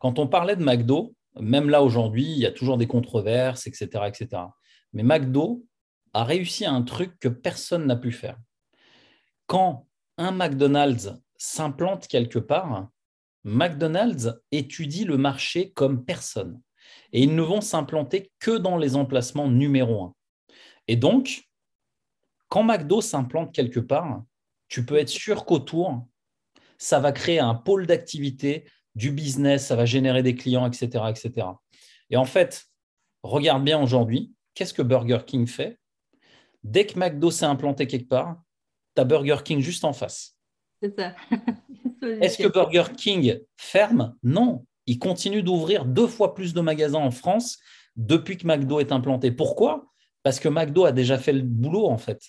[0.00, 4.04] quand, on parlait de McDo, même là aujourd'hui, il y a toujours des controverses, etc.,
[4.06, 4.42] etc.
[4.92, 5.64] Mais McDo
[6.12, 8.36] a réussi un truc que personne n'a pu faire.
[9.46, 9.86] Quand
[10.18, 12.88] un McDonald's s'implante quelque part,
[13.44, 16.60] McDonald's étudie le marché comme personne.
[17.12, 20.14] Et ils ne vont s'implanter que dans les emplacements numéro un.
[20.88, 21.44] Et donc,
[22.48, 24.22] quand McDo s'implante quelque part,
[24.68, 26.06] tu peux être sûr qu'autour,
[26.78, 28.64] ça va créer un pôle d'activité,
[28.94, 31.04] du business, ça va générer des clients, etc.
[31.08, 31.48] etc.
[32.10, 32.64] Et en fait,
[33.22, 35.78] regarde bien aujourd'hui, qu'est-ce que Burger King fait?
[36.62, 38.40] Dès que McDo s'est implanté quelque part,
[38.94, 40.33] tu as Burger King juste en face.
[40.84, 41.14] C'est ça.
[42.20, 44.16] Est-ce que Burger King ferme?
[44.22, 44.66] Non.
[44.86, 47.58] Il continue d'ouvrir deux fois plus de magasins en France
[47.96, 49.30] depuis que McDo est implanté.
[49.32, 49.86] Pourquoi?
[50.22, 52.20] Parce que McDo a déjà fait le boulot, en fait.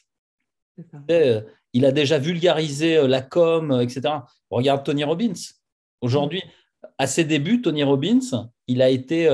[1.11, 1.41] Euh,
[1.73, 4.01] il a déjà vulgarisé euh, la com, euh, etc.
[4.49, 5.33] Regarde Tony Robbins.
[5.99, 6.41] Aujourd'hui,
[6.97, 9.27] à ses débuts, Tony Robbins, il a été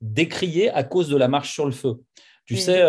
[0.00, 2.00] décrié à cause de la marche sur le feu.
[2.46, 2.82] Tu sais,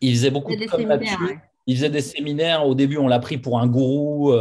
[0.00, 1.40] il faisait beaucoup de com là-dessus.
[1.66, 2.66] Il faisait des séminaires.
[2.66, 4.34] Au début, on l'a pris pour un gourou.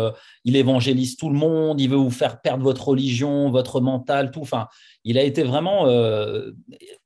[0.43, 1.79] il évangélise tout le monde.
[1.79, 4.41] Il veut vous faire perdre votre religion, votre mental, tout.
[4.41, 4.67] Enfin,
[5.03, 6.51] il a été vraiment, euh,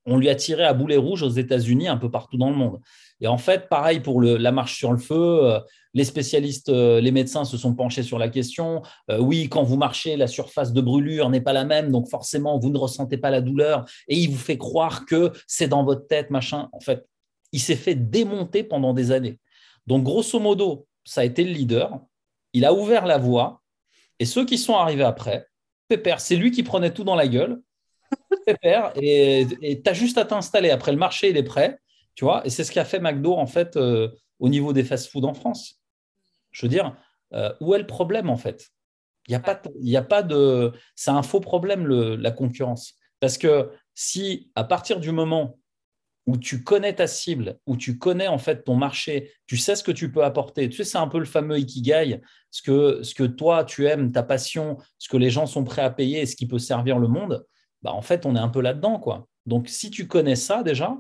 [0.06, 2.80] on lui a tiré à boulet rouge aux États-Unis, un peu partout dans le monde.
[3.22, 5.60] Et en fait, pareil pour la marche sur le feu, euh,
[5.94, 8.82] les spécialistes, euh, les médecins se sont penchés sur la question.
[9.20, 12.70] oui, quand vous marchez, la surface de brûlure n'est pas la même, donc forcément, vous
[12.70, 13.86] ne ressentez pas la douleur.
[14.10, 16.70] Et il vous fait croire que c'est dans votre tête, machin.
[16.74, 17.06] En fait,
[17.54, 19.40] il s'est fait démonter pendant des années.
[19.88, 22.00] Donc, grosso modo, ça a été le leader.
[22.54, 23.62] Il a ouvert la voie.
[24.20, 25.48] Et ceux qui sont arrivés après,
[25.88, 27.62] Pépère, c'est lui qui prenait tout dans la gueule
[28.96, 30.70] et tu as juste à t'installer.
[30.70, 31.80] Après, le marché, il est prêt.
[32.16, 34.10] Tu vois, et c'est ce qu'a fait McDo en fait euh,
[34.40, 35.82] au niveau des fast-food en France.
[36.52, 36.96] Je veux dire,
[37.34, 38.70] euh, où est le problème en fait?
[39.28, 40.72] Il n'y a, pas, a pas de.
[40.96, 42.94] C'est un faux problème, la concurrence.
[43.20, 45.58] Parce que si à partir du moment
[46.26, 49.84] où tu connais ta cible, où tu connais en fait ton marché, tu sais ce
[49.84, 50.70] que tu peux apporter.
[50.70, 54.78] Tu sais, c'est un peu le fameux ikigai, ce que, toi tu aimes, ta passion,
[54.98, 57.46] ce que les gens sont prêts à payer et ce qui peut servir le monde.
[57.84, 59.00] Bah, en fait, on est un peu là-dedans.
[59.00, 59.28] quoi.
[59.46, 60.98] Donc, si tu connais ça déjà,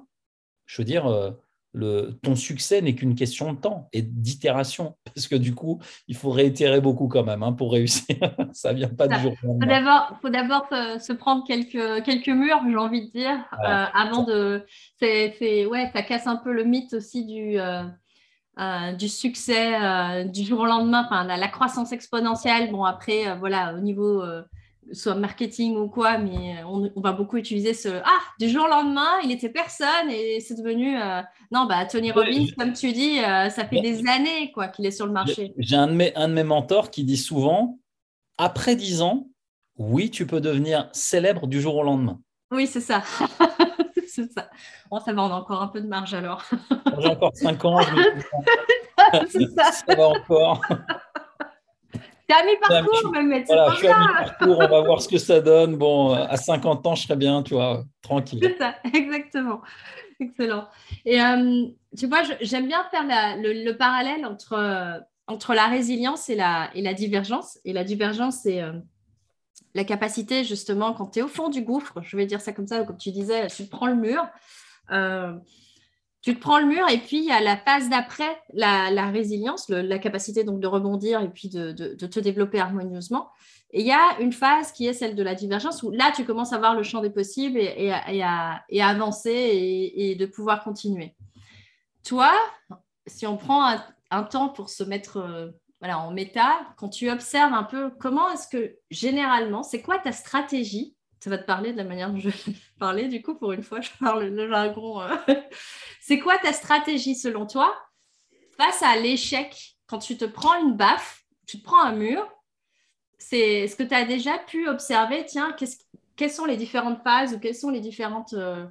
[0.67, 1.31] je veux dire, euh,
[1.75, 6.15] le, ton succès n'est qu'une question de temps et d'itération, parce que du coup, il
[6.15, 8.15] faut réitérer beaucoup quand même hein, pour réussir.
[8.53, 10.07] ça ne vient pas du jour au lendemain.
[10.11, 14.65] Il faut d'abord se, prendre quelques, quelques murs, j'ai envie de dire, euh, avant de...
[14.99, 17.59] C'est, ouais, ça casse un peu le mythe aussi du...
[17.59, 17.83] Euh,
[18.93, 22.71] du succès du jour au lendemain, enfin la, la, croissance exponentielle.
[22.71, 24.23] Bon après, voilà, au niveau
[24.91, 29.19] soit marketing ou quoi, mais on, va beaucoup utiliser ce Ah, du jour au lendemain,
[29.23, 30.99] il était personne et c'est devenu.
[30.99, 31.21] Euh,
[31.51, 34.91] non, bah, Tony Robbins, comme tu dis, euh, ça fait des années quoi qu'il est
[34.91, 35.53] sur le marché.
[35.57, 37.79] J'ai un, de mes, un de mes mentors qui dit souvent
[38.37, 39.27] Après 10 ans,
[39.77, 42.19] oui, tu peux devenir célèbre du jour au lendemain.
[42.51, 43.03] Oui, c'est ça.
[44.07, 44.49] c'est ça.
[44.89, 46.43] Bon, ça va, on a encore un peu de marge alors.
[46.99, 47.81] J'ai encore 5 ans.
[47.81, 49.71] Je ça.
[49.71, 50.61] ça va encore.
[52.27, 53.43] T'es à mi-parcours, même.
[53.45, 55.75] Voilà, je suis à mi-parcours, on va voir ce que ça donne.
[55.75, 58.39] Bon, à 50 ans, je serais bien, tu vois, tranquille.
[58.41, 59.61] C'est ça, exactement.
[60.19, 60.67] Excellent.
[61.05, 61.67] Et euh,
[61.97, 66.81] tu vois, j'aime bien faire le, parallèle entre, euh, entre la résilience et la, et
[66.81, 67.59] la divergence.
[67.65, 68.73] Et la divergence, c'est euh,
[69.73, 72.67] la capacité, justement, quand tu es au fond du gouffre, je vais dire ça comme
[72.67, 74.25] ça, comme tu disais, tu prends le mur
[76.25, 79.69] tu te prends le mur et puis il y a la phase d'après, la, résilience,
[79.69, 83.29] la capacité donc de rebondir et puis de, te développer harmonieusement.
[83.69, 86.25] Et il y a une phase qui est celle de la divergence où là, tu
[86.25, 91.15] commences à voir le champ des possibles et, à, avancer et, de pouvoir continuer.
[92.03, 92.31] Toi,
[93.05, 93.77] si on prend
[94.09, 98.31] un, temps pour se mettre euh, voilà, en méta, quand tu observes un peu comment
[98.31, 100.94] est-ce que généralement, c'est quoi ta stratégie
[101.25, 103.07] ça va te parler de la manière dont je vais.
[103.09, 105.01] Du coup, pour une fois, je parle le jargon.
[105.01, 105.15] Euh.
[105.99, 107.75] C'est quoi ta stratégie selon toi
[108.57, 109.75] face à l'échec?
[109.87, 112.31] Quand tu te prends une baffe, tu te prends un mur
[113.17, 115.55] C'est ce que tu as déjà pu observer Tiens,
[116.15, 118.33] quelles sont les différentes phases ou quelles sont les différentes.
[118.33, 118.67] Euh,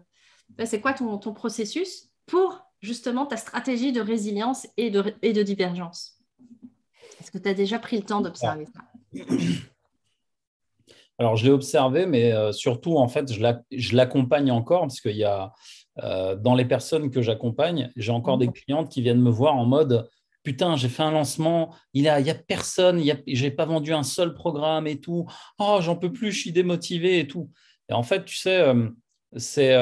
[0.50, 5.32] ben, c'est quoi ton, ton, processus pour justement ta stratégie de résilience et de, et
[5.32, 6.20] de divergence?
[7.18, 9.24] Est-ce que tu as déjà pris le temps d'observer ça?
[11.18, 15.24] Alors, je l'ai observé, mais euh, surtout, en fait, je l'accompagne encore parce qu'il y
[15.24, 15.52] a,
[16.02, 19.64] euh, dans les personnes que j'accompagne, j'ai encore des clientes qui viennent me voir en
[19.64, 20.08] mode
[20.42, 24.02] Putain, j'ai fait un lancement, il n'y a, a, personne, je n'ai pas vendu un
[24.02, 25.24] seul programme et tout.
[25.58, 27.50] Oh, j'en peux plus, je suis démotivé et tout.
[27.88, 28.90] Et en fait, tu sais, euh,
[29.36, 29.74] c'est,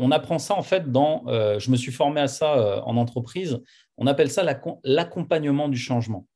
[0.00, 1.22] on apprend ça en fait dans.
[1.28, 3.60] je me suis formé à ça en entreprise.
[3.96, 4.44] On appelle ça
[4.82, 6.26] l'accompagnement du changement.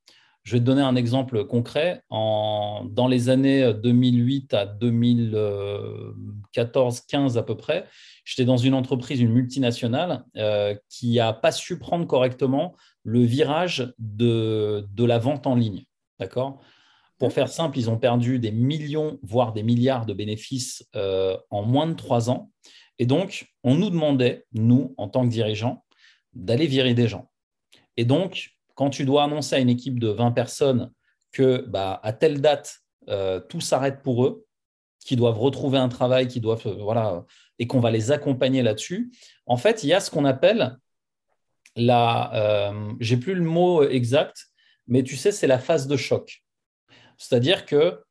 [0.45, 2.03] Je vais te donner un exemple concret.
[2.11, 7.87] dans les années 2008 à 2014-15 à peu près,
[8.27, 13.95] j'étais dans une entreprise, une multinationale, euh, qui n'a pas su prendre correctement le virage
[13.99, 15.85] de, la vente en ligne.
[16.21, 16.61] D'accord?
[17.19, 21.63] Pour faire simple, ils ont perdu des millions, voire des milliards de bénéfices euh, en
[21.63, 22.51] moins de trois ans.
[22.99, 25.87] Et donc, on nous demandait, nous, en tant que dirigeants,
[26.35, 27.31] d'aller virer des gens.
[27.97, 30.91] Et donc, quand tu dois annoncer à une équipe de 20 personnes
[31.33, 34.47] que bah, à telle date, euh, tout s'arrête pour eux,
[35.01, 37.25] qu'ils doivent retrouver un travail, doivent, euh, voilà,
[37.59, 39.13] et qu'on va les accompagner là-dessus,
[39.47, 40.79] en fait, il y a ce qu'on appelle
[41.77, 44.47] la, euh, j'ai plus le mot exact,
[44.87, 46.43] mais tu sais, c'est la phase de choc.
[47.19, 48.03] C'est-à-dire que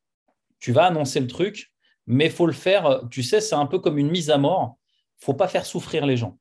[0.59, 1.71] tu vas annoncer le truc,
[2.05, 4.77] mais faut le faire, tu sais, c'est un peu comme une mise à mort.
[5.17, 6.37] Faut pas faire souffrir les gens.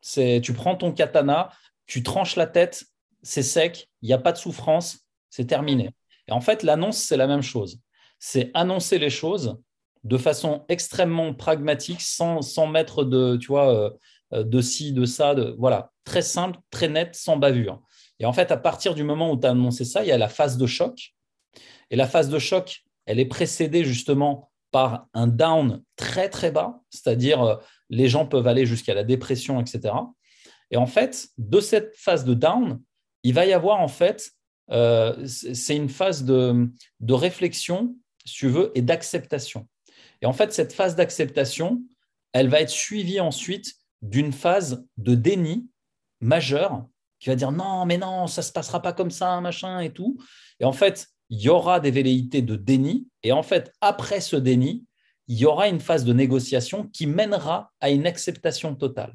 [0.00, 1.50] C'est, tu prends ton katana,
[1.86, 2.84] tu tranches la tête
[3.28, 5.90] c'est sec, il n'y a pas de souffrance, c'est terminé.
[6.28, 7.78] Et en fait, l'annonce, c'est la même chose.
[8.18, 9.58] C'est annoncer les choses
[10.02, 13.92] de façon extrêmement pragmatique, sans, mettre de, tu vois,
[14.32, 17.82] euh, de ci, de ça, de, voilà, très simple, très net, sans bavure.
[18.18, 20.18] Et en fait, à partir du moment où tu as annoncé ça, il y a
[20.18, 21.14] la phase de choc.
[21.90, 26.80] Et la phase de choc, elle est précédée justement par un down très très bas,
[26.88, 27.56] c'est-à-dire euh,
[27.90, 29.94] les gens peuvent aller jusqu'à la dépression, etc.
[30.70, 32.80] Et en fait, de cette phase de down,
[33.22, 34.30] il va y avoir en fait,
[34.70, 36.70] euh, c'est une phase de,
[37.08, 39.68] réflexion, si tu veux, et d'acceptation.
[40.20, 41.82] Et en fait, cette phase d'acceptation,
[42.32, 45.68] elle va être suivie ensuite d'une phase de déni
[46.20, 46.86] majeur
[47.18, 49.92] qui va dire non, mais non, ça ne se passera pas comme ça, machin et
[49.92, 50.18] tout.
[50.60, 53.08] Et en fait, il y aura des velléités de déni.
[53.22, 54.86] Et en fait, après ce déni,
[55.26, 59.14] il y aura une phase de négociation qui mènera à une acceptation totale.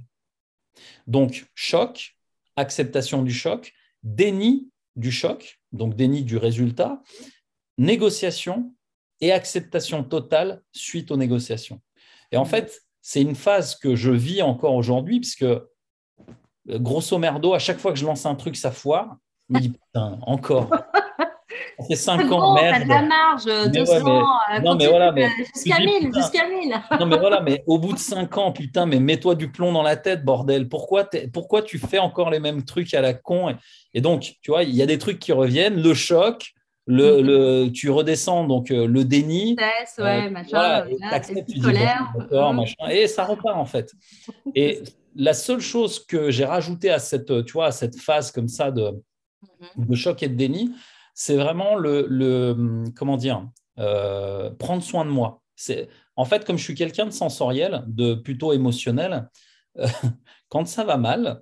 [1.07, 2.15] Donc, choc,
[2.55, 3.73] acceptation du choc,
[4.03, 7.01] déni du choc, donc déni du résultat,
[7.77, 8.73] négociation
[9.21, 11.81] et acceptation totale suite aux négociations.
[12.31, 12.47] Et en mmh.
[12.47, 15.45] fait, c'est une phase que je vis encore aujourd'hui, puisque
[16.67, 19.17] grosso merdo, à chaque fois que je lance un truc, ça foire.
[19.49, 20.69] Dis, putain, encore.
[21.79, 22.83] Ça fait 5 ans, merde.
[22.83, 26.73] de la marge, 200, euh, non, mais voilà, mais, jusqu'à 1000, jusqu'à 1000.
[26.99, 29.83] non, mais voilà, mais au bout de 5 ans, putain, mais mets-toi du plomb dans
[29.83, 30.69] la tête, bordel.
[30.69, 33.55] Pourquoi, pourquoi tu fais encore les mêmes trucs à la con
[33.93, 36.53] et, donc, tu vois, il y a des trucs qui reviennent, le choc,
[36.85, 37.25] le, mhm.
[37.25, 42.13] le, tu redescends donc euh, le déni, ouais, euh, machin, voilà, et, tu colère,
[42.53, 43.91] machin, et ça repart en fait.
[44.55, 44.81] Et
[45.15, 48.71] la seule chose que j'ai rajouté à cette, tu vois, à cette phase comme ça
[48.71, 48.91] de,
[49.77, 49.85] mhm.
[49.85, 50.71] de choc et de déni,
[51.13, 53.47] c'est vraiment le, comment dire,
[53.79, 55.41] euh, prendre soin de moi.
[55.55, 59.29] C'est en fait comme je suis quelqu'un de sensoriel, de plutôt émotionnel.
[59.77, 59.87] Euh,
[60.49, 61.41] quand ça va mal,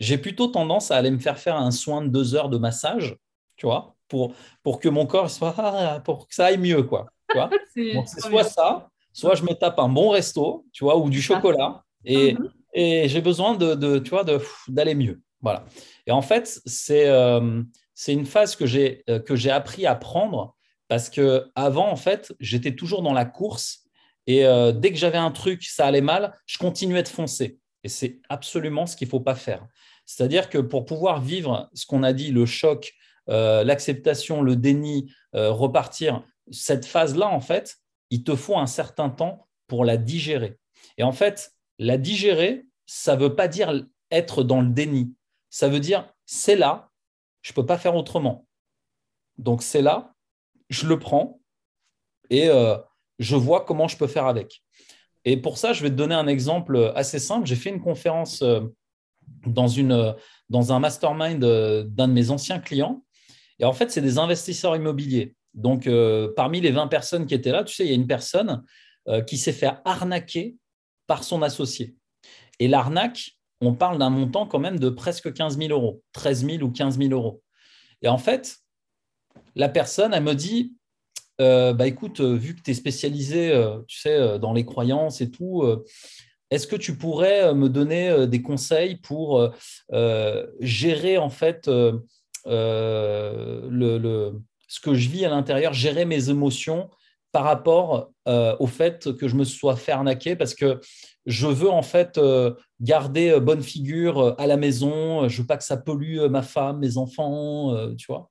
[0.00, 3.16] j'ai plutôt tendance à aller me faire faire un soin de deux heures de massage,
[3.56, 7.06] tu vois, pour, pour que mon corps soit pour que ça aille mieux, quoi.
[7.74, 11.84] c'est soit ça, soit je me tape un bon resto, tu vois, ou du chocolat,
[12.04, 12.50] et, mhm.
[12.72, 14.24] et j'ai besoin de, de, tu vois,
[14.68, 15.20] d'aller mieux.
[15.40, 15.64] Voilà.
[16.06, 17.62] Et en fait, c'est euh,
[17.98, 20.54] c'est une phase que j'ai euh, que j'ai appris à prendre
[20.86, 23.80] parce que avant en fait j'étais toujours dans la course
[24.28, 27.58] et euh, dès que j'avais un truc ça allait mal je continuais de foncer.
[27.82, 29.66] Et c'est absolument ce qu'il faut pas faire.
[30.06, 32.92] C'est-à-dire que pour pouvoir vivre ce qu'on a dit le choc
[33.30, 36.22] euh, l'acceptation le déni repartir
[36.52, 37.78] cette phase là en fait
[38.10, 40.56] il te faut un certain temps pour la digérer.
[40.98, 45.14] Et en fait la digérer ça veut pas dire être dans le déni.
[45.50, 46.87] Ça veut dire c'est là
[47.48, 48.46] je ne peux pas faire autrement.
[49.38, 50.12] Donc c'est là,
[50.68, 51.40] je le prends
[52.28, 52.76] et euh,
[53.18, 54.62] je vois comment je peux faire avec.
[55.24, 57.46] Et pour ça, je vais te donner un exemple assez simple.
[57.46, 58.60] J'ai fait une conférence euh,
[59.46, 60.14] dans, une,
[60.50, 63.02] dans un mastermind euh, d'un de mes anciens clients.
[63.58, 65.34] Et en fait, c'est des investisseurs immobiliers.
[65.54, 65.88] Donc,
[66.36, 68.62] parmi les 20 personnes qui étaient là, tu sais, il y a une personne
[69.26, 70.56] qui s'est fait arnaquer
[71.08, 71.96] par son associé.
[72.60, 76.62] Et l'arnaque, on parle d'un montant quand même de presque 15 000 euros, 13 000
[76.62, 77.42] ou 15 000 euros.
[78.02, 78.58] Et en fait,
[79.56, 80.74] la personne, elle me dit,
[81.40, 85.20] euh, bah écoute, euh, vu que tu es spécialisé, euh, tu sais, dans les croyances
[85.20, 85.64] et tout,
[86.50, 89.52] est-ce que tu pourrais me donner des conseils pour
[90.60, 92.00] gérer en fait ce
[94.82, 96.90] que je vis à l'intérieur, gérer mes émotions
[97.32, 100.80] par rapport au fait que je me sois fait arnaquer parce que
[101.26, 102.18] je veux en fait
[102.80, 106.78] garder euh, bonne figure à la maison, je veux pas que ça pollue ma femme,
[106.78, 108.30] mes enfants, tu vois.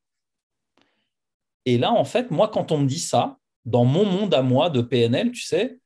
[1.65, 4.69] Et là, en fait, moi, quand on me dit ça, dans mon monde à moi
[4.69, 5.79] de PNL, tu sais,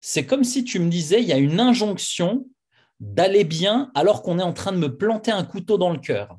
[0.00, 2.46] c'est comme si tu me disais, il y a une injonction
[3.00, 6.38] d'aller bien alors qu'on est en train de me planter un couteau dans le cœur.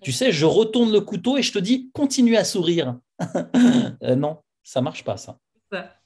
[0.00, 2.98] Tu sais, je retourne le couteau et je te dis, continue à sourire.
[4.16, 5.38] non, ça marche pas, ça.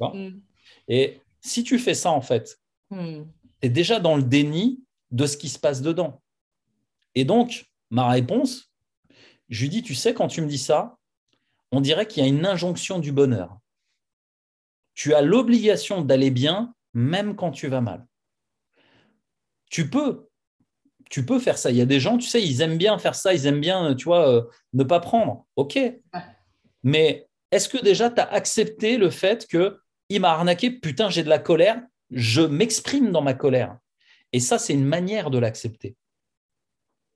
[0.00, 0.40] Mm.
[0.88, 2.59] Et si tu fais ça, en fait,
[2.90, 3.22] mm.
[3.61, 6.22] tu es déjà dans le déni de ce qui se passe dedans.
[7.14, 8.72] Et donc, ma réponse,
[9.48, 10.98] je lui dis, tu sais, quand tu me dis ça,
[11.72, 13.59] on dirait qu'il y a une injonction du bonheur.
[14.94, 18.07] Tu as l'obligation d'aller bien, même quand tu vas mal.
[19.70, 20.28] Tu peux,
[21.11, 21.70] tu peux faire ça.
[21.70, 23.94] Il y a des gens, tu sais, ils aiment bien faire ça, ils aiment bien,
[23.94, 24.42] tu vois, euh,
[24.72, 25.46] ne pas prendre.
[25.57, 25.78] OK.
[26.82, 31.24] Mais est-ce que déjà tu as accepté le fait que il m'a arnaqué, putain, j'ai
[31.24, 33.76] de la colère, je m'exprime dans ma colère.
[34.33, 35.97] Et ça, c'est une manière de l'accepter.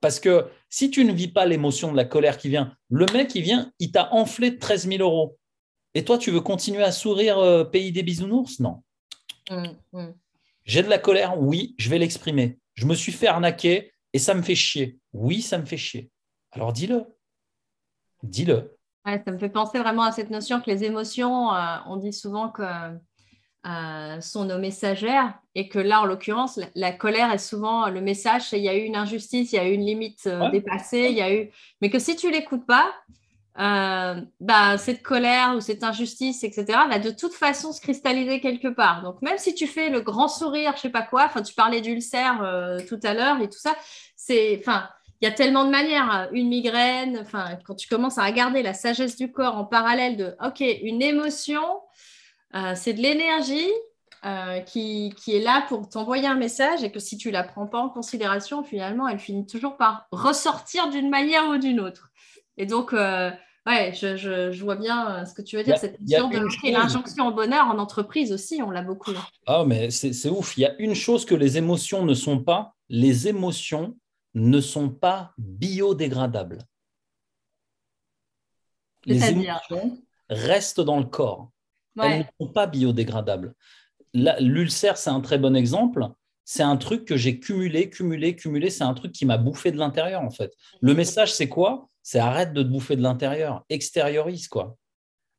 [0.01, 3.35] Parce que si tu ne vis pas l'émotion de la colère qui vient, le mec,
[3.35, 5.39] il vient, il t'a enflé de 13 000 euros.
[5.95, 8.61] Et toi, tu veux continuer à sourire euh, pays des bisounours?
[8.61, 8.83] Non.
[9.51, 10.09] Mmh, mmh.
[10.65, 12.59] J'ai de la colère, oui, je vais l'exprimer.
[12.75, 14.99] Je me suis fait arnaquer et ça me fait chier.
[15.13, 16.11] Oui, ça me fait chier.
[16.53, 17.05] Alors dis-le.
[18.23, 22.13] Dis-le ça me fait penser vraiment à cette notion que les émotions, euh, on dit
[22.13, 22.63] souvent que
[23.67, 28.53] euh, sont nos messagères et que là, en l'occurrence, la, colère est souvent le message,
[28.53, 31.17] il y a eu une injustice, il y a eu une limite euh, dépassée, il
[31.17, 31.51] y a eu...
[31.81, 32.93] Mais que si tu l'écoutes pas,
[33.57, 39.03] bah, cette colère ou cette injustice, etc., va de toute façon se cristalliser quelque part.
[39.03, 41.83] Donc, même si tu fais le grand sourire, je sais pas quoi, enfin, tu parlais
[41.83, 42.39] d'ulcère
[42.89, 43.77] tout à l'heure et tout ça,
[44.17, 44.57] c'est...
[44.59, 44.89] Enfin,
[45.21, 46.11] il y a tellement de manières.
[46.11, 46.29] Hein.
[46.33, 50.35] Une migraine, enfin, quand tu commences à regarder la sagesse du corps en parallèle de,
[50.45, 51.63] OK, une émotion,
[52.55, 53.69] euh, c'est de l'énergie
[54.25, 57.67] euh, qui, est là pour t'envoyer un message et que si tu ne la prends
[57.67, 62.11] pas en considération, finalement, elle finit toujours par ressortir d'une manière ou d'une autre.
[62.57, 63.31] Et donc, euh,
[63.67, 67.67] ouais, je, vois bien ce que tu veux dire, cette notion de l'injonction au bonheur
[67.67, 69.13] en entreprise aussi, on l'a beaucoup.
[69.47, 70.57] Ah, mais c'est ouf.
[70.59, 73.97] Il y a une chose que les émotions ne sont pas, les émotions
[74.35, 76.59] ne sont pas biodégradables.
[79.07, 79.99] Les émotions
[80.29, 81.51] restent dans le corps.
[82.03, 83.55] Elles ne sont pas biodégradables.
[84.13, 86.07] L'ulcère, c'est un très bon exemple.
[86.45, 88.71] C'est un truc que j'ai cumulé, cumulé, cumulé.
[88.71, 90.53] C'est un truc qui m'a bouffé de l'intérieur, en fait.
[90.81, 91.89] Le message, c'est quoi?
[92.03, 93.65] C'est arrête de te bouffer de l'intérieur.
[93.69, 94.77] Extériorise, quoi.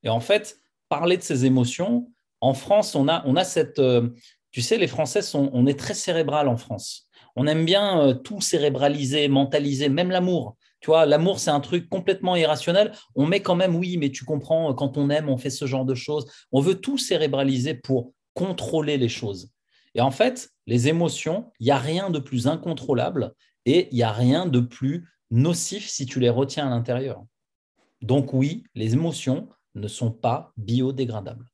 [0.04, 0.58] Et en fait,
[0.90, 2.10] parler de ces émotions,
[2.40, 3.80] en France, on a, on a cette.
[3.80, 4.10] Euh,
[4.52, 8.14] tu sais, les Français, sont, on est très cérébral en France on aime bien euh,
[8.14, 10.56] tout cérébraliser, mentaliser, même l'amour.
[10.82, 12.92] Tu vois, l'amour, c'est un truc complètement irrationnel.
[13.16, 15.86] On met quand même, oui, mais tu comprends, quand on aime, on fait ce genre
[15.86, 16.26] de choses.
[16.52, 19.52] On veut tout cérébraliser pour contrôler les choses.
[19.94, 23.34] Et en fait, les émotions, il n'y a rien de plus incontrôlable
[23.66, 27.24] et il n'y a rien de plus nocif si tu les retiens à l'intérieur.
[28.02, 31.46] Donc oui, les émotions ne sont pas biodégradables.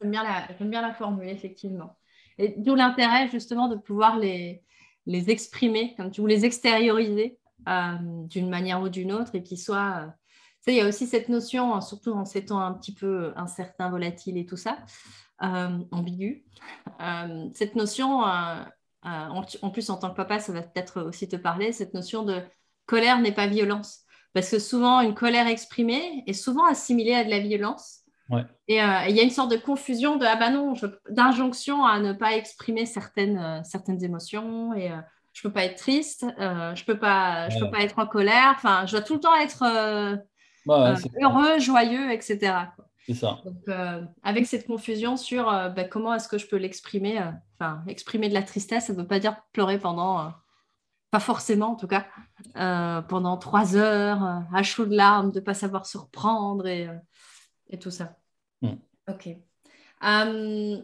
[0.00, 1.98] J'aime bien, la formule, effectivement.
[2.38, 4.64] Et d'où l'intérêt justement de pouvoir les,
[5.06, 10.02] exprimer, comme tu, ou les extérioriser d'une manière ou d'une autre et qu'ils soient.
[10.02, 10.10] Euh,
[10.66, 14.36] il y a aussi cette notion, surtout en ces temps un petit peu incertains, volatiles
[14.36, 14.78] et tout ça,
[15.42, 16.44] euh, ambigu.
[17.54, 18.22] cette notion,
[19.02, 22.42] en, plus en tant que papa, ça va peut-être aussi te parler, cette notion de
[22.86, 24.04] colère n'est pas violence.
[24.32, 28.00] Parce que souvent, une colère exprimée est souvent assimilée à de la violence.
[28.68, 30.74] Et euh, il y a une sorte de confusion de ah bah non,
[31.10, 34.96] d'injonction à ne pas exprimer certaines, euh, certaines émotions et euh,
[35.32, 38.52] je peux pas être triste, je peux pas, je peux pas être en colère.
[38.56, 39.64] Enfin, je dois tout le temps être
[40.66, 42.54] heureux, joyeux, etc.
[43.06, 43.38] C'est ça.
[43.44, 43.76] Donc,
[44.22, 47.20] avec cette confusion sur bah, comment est-ce que je peux l'exprimer,
[47.58, 50.32] enfin, exprimer de la tristesse, ça ne veut pas dire pleurer pendant
[51.10, 52.06] pas forcément en tout cas,
[53.08, 56.88] pendant trois heures, à chaud de larmes, de ne pas savoir se reprendre et,
[57.68, 58.16] et tout ça.
[58.62, 58.74] Mm.
[59.08, 59.28] Ok.
[60.02, 60.82] Euh,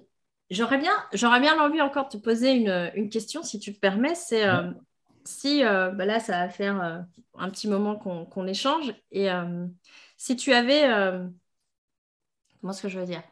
[0.51, 4.15] j'aurais bien, j'aurais bien envie encore de te poser une, question, si tu te permets.
[4.15, 4.71] C'est euh,
[5.25, 8.95] si euh, bah là, ça va faire un petit moment qu'on échange.
[9.11, 9.29] Et
[10.17, 10.83] si tu avais,
[12.61, 13.23] comment est-ce que je veux dire?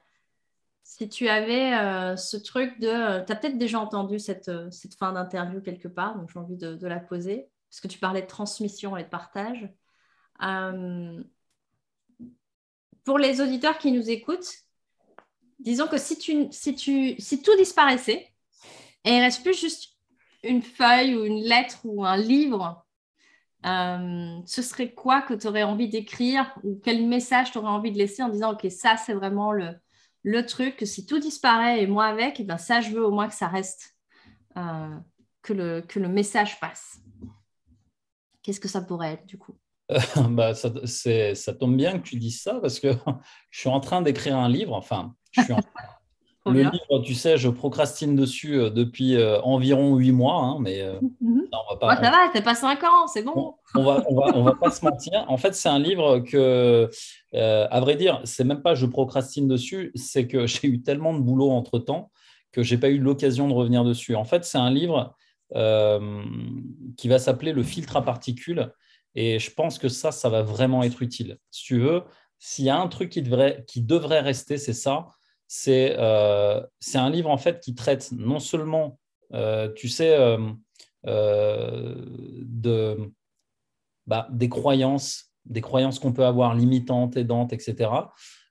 [0.82, 5.60] Si tu avais ce truc de, tu as peut-être déjà entendu cette, cette fin d'interview
[5.60, 8.96] quelque part, donc j'ai envie de, de, la poser, parce que tu parlais de transmission
[8.96, 9.68] et de partage
[13.04, 14.63] pour les auditeurs qui nous écoutent,
[15.58, 18.28] disons que si, tu, si, tu, si tout disparaissait
[19.04, 19.96] et il reste plus juste
[20.42, 22.84] une feuille ou une lettre ou un livre
[23.64, 27.98] ce serait quoi que tu aurais envie d'écrire ou quel message tu aurais envie de
[27.98, 29.74] laisser en disant, OK, ça, c'est vraiment le,
[30.22, 33.04] le truc, que si tout disparaît et moi avec, et eh ben ça, je veux
[33.04, 33.96] au moins que ça reste,
[34.54, 36.98] que, le, que le message passe.
[38.42, 39.56] Qu'est-ce que ça pourrait être du coup?
[40.30, 40.70] Bah, ça,
[41.34, 42.88] ça, tombe bien que tu dises ça parce que
[43.50, 44.74] je suis en train d'écrire un livre.
[44.74, 45.60] Enfin, je suis en...
[46.52, 50.82] le livre, tu sais, je procrastine dessus euh, depuis euh, environ huit mois, hein, mais
[50.82, 51.48] euh, mhm.
[51.52, 52.02] on va pas.
[52.02, 53.54] ça va, t'as pas cinq ans, c'est bon.
[53.74, 55.24] On, va, on va, on va pas se mentir.
[55.28, 56.90] En fait, c'est un livre que,
[57.32, 61.20] à vrai dire, c'est même pas je procrastine dessus, c'est que j'ai eu tellement de
[61.20, 62.10] boulot entre temps
[62.52, 64.14] que j'ai pas eu l'occasion de revenir dessus.
[64.14, 65.14] En fait, c'est un livre
[66.96, 68.72] qui va s'appeler Le filtre à particules
[69.14, 71.38] et je pense que ça, ça va vraiment être utile.
[71.50, 72.02] Si tu veux,
[72.38, 75.06] s'il y a un truc qui devrait, qui devrait rester, c'est ça.
[75.46, 76.60] C'est euh,
[76.94, 78.98] un livre en fait qui traite non seulement,
[79.32, 81.94] euh, tu sais, euh,
[82.42, 83.12] de,
[84.06, 87.90] bah, des croyances, des croyances qu'on peut avoir limitantes, aidantes, etc.,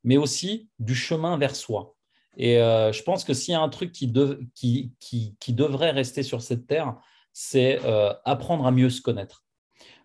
[0.03, 1.95] mais aussi du chemin vers soi.
[2.35, 4.11] Et je pense que s'il y a un truc qui,
[4.55, 6.95] qui, qui, qui, devrait rester sur cette terre,
[7.31, 7.79] c'est
[8.25, 9.45] apprendre à mieux se connaître.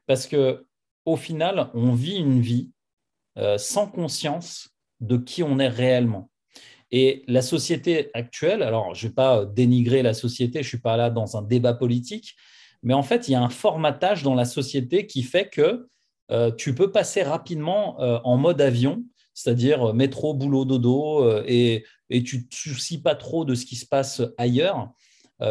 [0.06, 0.66] Parce que
[1.08, 2.70] au final, on vit une vie
[3.38, 4.70] euh, sans conscience
[5.00, 6.28] de qui on est réellement.
[6.90, 10.80] Et la société actuelle, alors je ne vais pas dénigrer la société, je ne suis
[10.80, 12.34] pas là dans un débat politique,
[12.82, 15.88] mais en fait, il y a un formatage dans la société qui fait que
[16.30, 22.38] euh, tu peux passer rapidement euh, en mode avion, c'est-à-dire métro, boulot, dodo, et, tu
[22.38, 24.90] ne te soucies pas trop de ce qui se passe ailleurs,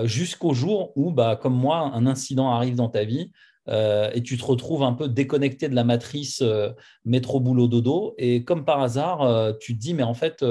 [0.04, 3.32] jusqu'au jour où, bah, comme moi, un incident arrive dans ta vie,
[3.70, 6.70] euh, et tu te retrouves un peu déconnecté de la matrice euh,
[7.04, 10.46] métro boulot dodo et comme par hasard euh, tu te dis mais en fait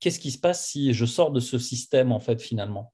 [0.00, 2.92] qu'est-ce qui se passe si je sors de ce système en fait finalement?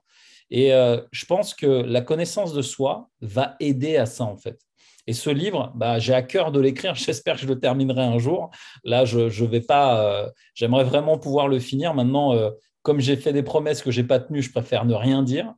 [0.50, 4.60] Et je pense que la connaissance de soi va aider à ça en fait
[5.08, 6.94] et ce livre, bah, j'ai à cœur de l'écrire.
[6.96, 8.50] J'espère que je le terminerai un jour.
[8.84, 10.32] Là, je, je vais pas.
[10.54, 11.94] J'aimerais vraiment pouvoir le finir.
[11.94, 12.34] Maintenant,
[12.82, 15.52] comme j'ai fait des promesses que j'ai pas tenues, je préfère ne rien dire.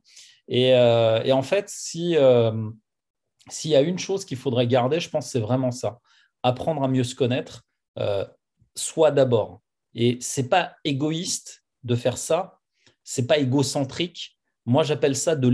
[0.47, 2.15] Et, en fait, si
[3.49, 5.99] s'il y a une chose qu'il faudrait garder, je pense c'est vraiment ça.
[6.43, 7.63] Apprendre à mieux se connaître,
[7.97, 8.25] euh,
[8.75, 9.61] soit d'abord.
[9.95, 12.59] Et c'est pas égoïste de faire ça,
[13.03, 14.37] c'est pas égocentrique.
[14.65, 15.47] Moi, j'appelle ça de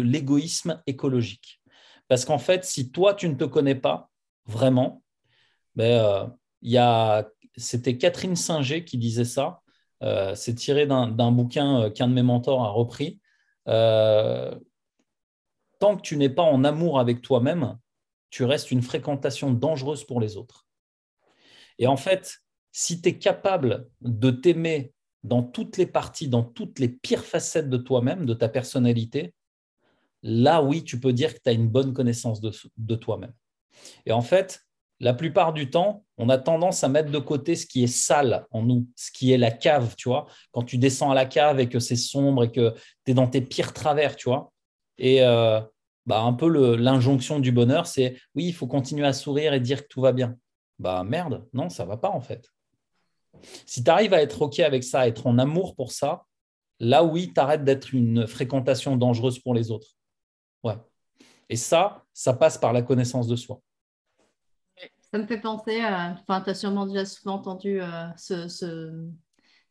[0.00, 1.60] l'égoïsme écologique.
[2.08, 4.10] Parce qu'en fait, si toi, tu ne te connais pas
[4.46, 5.02] vraiment,
[5.74, 6.30] ben,
[6.64, 7.22] euh,
[7.56, 9.60] c'était Catherine Singer qui disait ça.
[10.02, 13.20] Euh, c'est tiré d'un bouquin qu'un de mes mentors a repris
[15.78, 17.78] tant que tu n'es pas en amour avec toi-même,
[18.30, 20.66] tu restes une fréquentation dangereuse pour les autres.
[21.78, 22.38] Et en fait,
[22.78, 24.92] si tu es capable de t'aimer
[25.24, 29.32] dans toutes les parties, dans toutes les pires facettes de toi-même, de ta personnalité,
[30.22, 33.32] là oui, tu peux dire que tu as une bonne connaissance de, toi-même.
[34.04, 34.60] Et en fait,
[35.00, 38.44] la plupart du temps, on a tendance à mettre de côté ce qui est sale
[38.50, 40.26] en nous, ce qui est la cave, tu vois.
[40.52, 42.74] Quand tu descends à la cave et que c'est sombre et que
[43.06, 44.52] tu es dans tes pires travers, tu vois,
[44.98, 45.62] et euh,
[46.04, 49.84] bah, un peu l'injonction du bonheur, c'est oui, il faut continuer à sourire et dire
[49.84, 50.36] que tout va bien.
[50.78, 52.50] Bah merde, non, ça va pas en fait.
[53.66, 56.24] Si tu arrives à être OK avec ça, à être en amour pour ça,
[56.80, 59.96] là oui, tu arrêtes d'être une fréquentation dangereuse pour les autres.
[60.62, 60.76] Ouais.
[61.48, 63.60] Et ça, ça passe par la connaissance de soi.
[65.12, 69.08] Ça me fait penser, enfin, tu as sûrement déjà souvent entendu euh, ce, ce,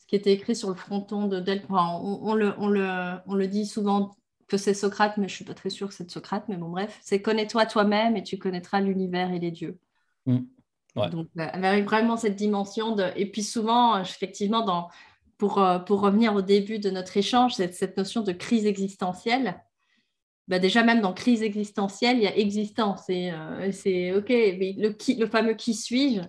[0.07, 1.65] qui était écrit sur le fronton de Delphes.
[1.69, 4.15] on, le, on, le, on, le, dit souvent
[4.47, 6.69] que c'est Socrate, mais je suis pas très sûre que c'est de Socrate, mais bon,
[6.69, 9.77] bref, c'est connais-toi toi-même et tu connaîtras l'univers et les dieux.
[10.25, 10.39] Mm.
[10.95, 13.05] Donc, euh, avec vraiment cette dimension de.
[13.15, 14.89] Et puis souvent, effectivement, dans...
[15.37, 19.61] pour, euh, pour revenir au début de notre échange, cette, cette notion de crise existentielle.
[20.47, 23.09] Bah déjà, même dans crise existentielle, il y a existence.
[23.09, 26.21] Et euh, c'est OK, mais le, qui, le fameux qui suis-je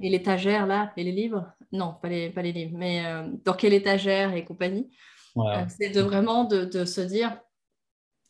[0.00, 1.50] et l'étagère là, et les livres?
[1.72, 3.02] Non, pas les, pas les livres, mais
[3.44, 4.88] dans quelle étagère et compagnie?
[5.36, 7.38] Euh, c'est de vraiment de, se dire,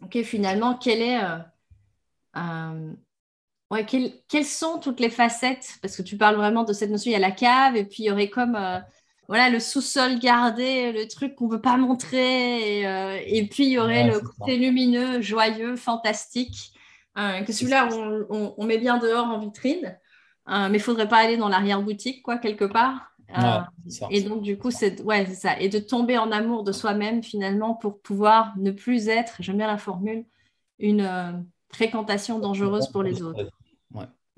[0.02, 1.38] OK, finalement, quelle est, euh,
[2.36, 2.92] euh,
[3.70, 5.78] ouais, quelles sont toutes les facettes?
[5.82, 8.04] Parce que tu parles vraiment de cette notion, il y a la cave, et puis
[8.04, 8.58] il y aurait comme
[9.28, 13.78] voilà, le sous-sol gardé, le truc qu'on ne veut pas montrer, et, puis il y
[13.78, 16.72] aurait le côté lumineux, joyeux, fantastique,
[17.14, 17.88] que celui-là,
[18.28, 19.96] on, on, met bien dehors en vitrine.
[20.48, 23.10] mais il ne faudrait pas aller dans l'arrière-boutique, quoi, quelque part.
[23.38, 23.60] Euh,
[24.10, 25.58] et donc, du coup, c'est ouais, ça.
[25.60, 29.66] Et de tomber en amour de soi-même, finalement, pour pouvoir ne plus être, j'aime bien
[29.66, 30.24] la formule,
[30.78, 31.32] une euh,
[31.72, 33.50] fréquentation dangereuse pour les autres.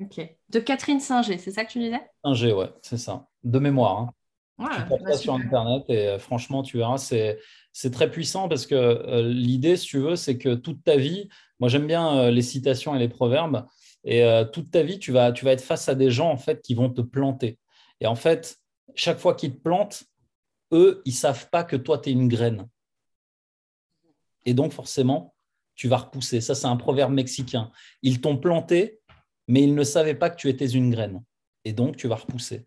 [0.01, 0.21] Ok.
[0.49, 2.01] De Catherine Singer, c'est ça que tu disais?
[2.25, 3.29] Singer, ouais, c'est ça.
[3.45, 4.13] De mémoire.
[4.59, 4.69] Hein.
[4.75, 9.77] tu tapes ça sur Internet et franchement, tu verras, c'est très puissant parce que l'idée,
[9.77, 11.29] si tu veux, c'est que toute ta vie,
[11.59, 13.67] moi j'aime bien les citations et les proverbes,
[14.05, 16.61] et toute ta vie, tu vas, tu vas être face à des gens en fait
[16.63, 17.59] qui vont te planter.
[18.01, 18.59] Et en fait,
[18.95, 20.05] chaque fois qu'ils te plantent,
[20.73, 22.69] eux, ils savent pas que toi, tu es une graine.
[24.45, 25.35] Et donc, forcément,
[25.75, 26.41] tu vas repousser.
[26.41, 27.71] Ça, c'est un proverbe mexicain.
[28.03, 29.01] Ils t'ont planté,
[29.49, 31.23] mais ils ne savaient pas que tu étais une graine.
[31.65, 32.67] Et donc, tu vas repousser.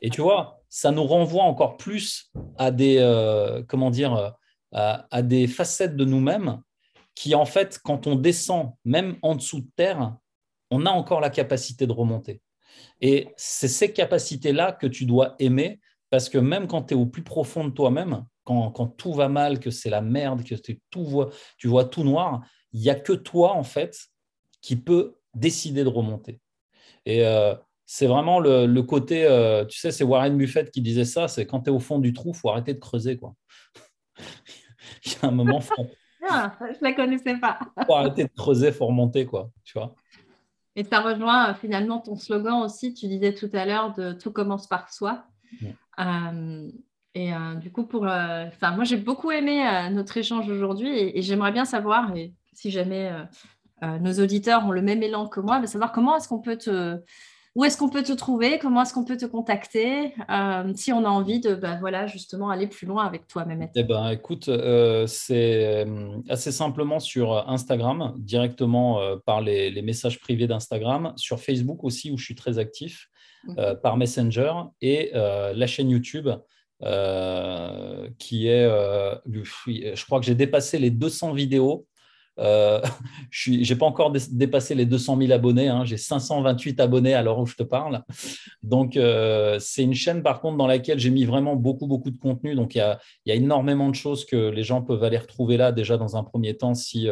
[0.00, 4.34] Et tu vois, ça nous renvoie encore plus à des, euh, comment dire,
[4.72, 6.62] à, des facettes de nous-mêmes
[7.14, 10.16] qui, en fait, quand on descend, même en dessous de terre,
[10.70, 12.40] on a encore la capacité de remonter.
[13.00, 17.06] Et c'est ces capacités-là que tu dois aimer, parce que même quand tu es au
[17.06, 20.54] plus profond de toi-même, quand, tout va mal, que c'est la merde, que
[20.90, 22.40] tout vois, tu vois tout noir,
[22.72, 23.96] il n'y a que toi, en fait,
[24.60, 26.40] qui peut décider de remonter.
[27.06, 27.54] Et euh,
[27.86, 31.62] c'est vraiment le, côté, euh, tu sais, c'est Warren Buffett qui disait ça, c'est quand
[31.62, 33.16] tu es au fond du trou, il faut arrêter de creuser.
[33.16, 33.34] Quoi.
[35.04, 35.60] il y a un moment...
[36.28, 37.58] Ah, je ne la connaissais pas.
[37.86, 39.24] Faut arrêter de creuser, il faut remonter.
[39.24, 39.96] Quoi, tu vois
[40.76, 44.32] et ça rejoint euh, finalement ton slogan aussi, tu disais tout à l'heure de tout
[44.32, 45.24] commence par soi.
[47.12, 51.50] Et euh, du coup, pour, euh, moi, j'ai beaucoup aimé notre échange aujourd'hui et, j'aimerais
[51.50, 53.10] bien savoir, et si jamais
[53.82, 56.98] nos auditeurs ont le même élan que moi, de savoir comment est-ce qu'on peut te,
[57.54, 60.14] où est-ce qu'on peut te trouver, comment est-ce qu'on peut te contacter,
[60.74, 63.70] si on a envie de, bah, voilà, justement, aller plus loin avec toi, Mehmet.
[63.74, 64.50] Eh ben, écoute,
[65.06, 65.86] c'est
[66.28, 72.18] assez simplement sur Instagram, directement par les, les, messages privés d'Instagram, sur Facebook aussi, où
[72.18, 73.08] je suis très actif,
[73.44, 73.54] mmh.
[73.82, 76.28] par Messenger, et la chaîne YouTube.
[76.82, 81.86] Euh, qui est, euh, je crois que j'ai dépassé les 200 vidéos.
[82.40, 82.80] Euh,
[83.30, 85.84] je n'ai pas encore dépassé les 200 000 abonnés, hein.
[85.84, 88.02] j'ai 528 abonnés à l'heure où je te parle.
[88.62, 88.98] Donc,
[89.58, 92.54] c'est une chaîne par contre dans laquelle j'ai mis vraiment beaucoup, beaucoup de contenu.
[92.54, 95.96] Donc, il y a, énormément de choses que les gens peuvent aller retrouver là déjà
[95.96, 97.08] dans un premier temps si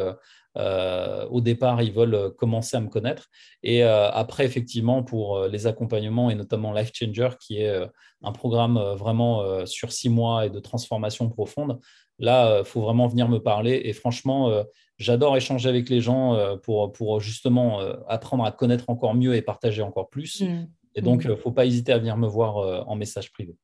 [0.58, 3.28] euh, au départ, ils veulent euh, commencer à me connaître.
[3.62, 7.80] Et euh, après, effectivement, pour les accompagnements et notamment Life Changer, qui est
[8.22, 11.78] un programme vraiment sur six mois et de transformation profonde,
[12.18, 13.82] là, il faut vraiment venir me parler.
[13.84, 14.64] Et franchement,
[14.98, 19.82] j'adore échanger avec les gens pour, pour justement apprendre à connaître encore mieux et partager
[19.82, 20.42] encore plus.
[20.42, 20.66] Mmh.
[20.94, 21.30] Et donc, il mmh.
[21.30, 23.56] ne faut pas hésiter à venir me voir en message privé.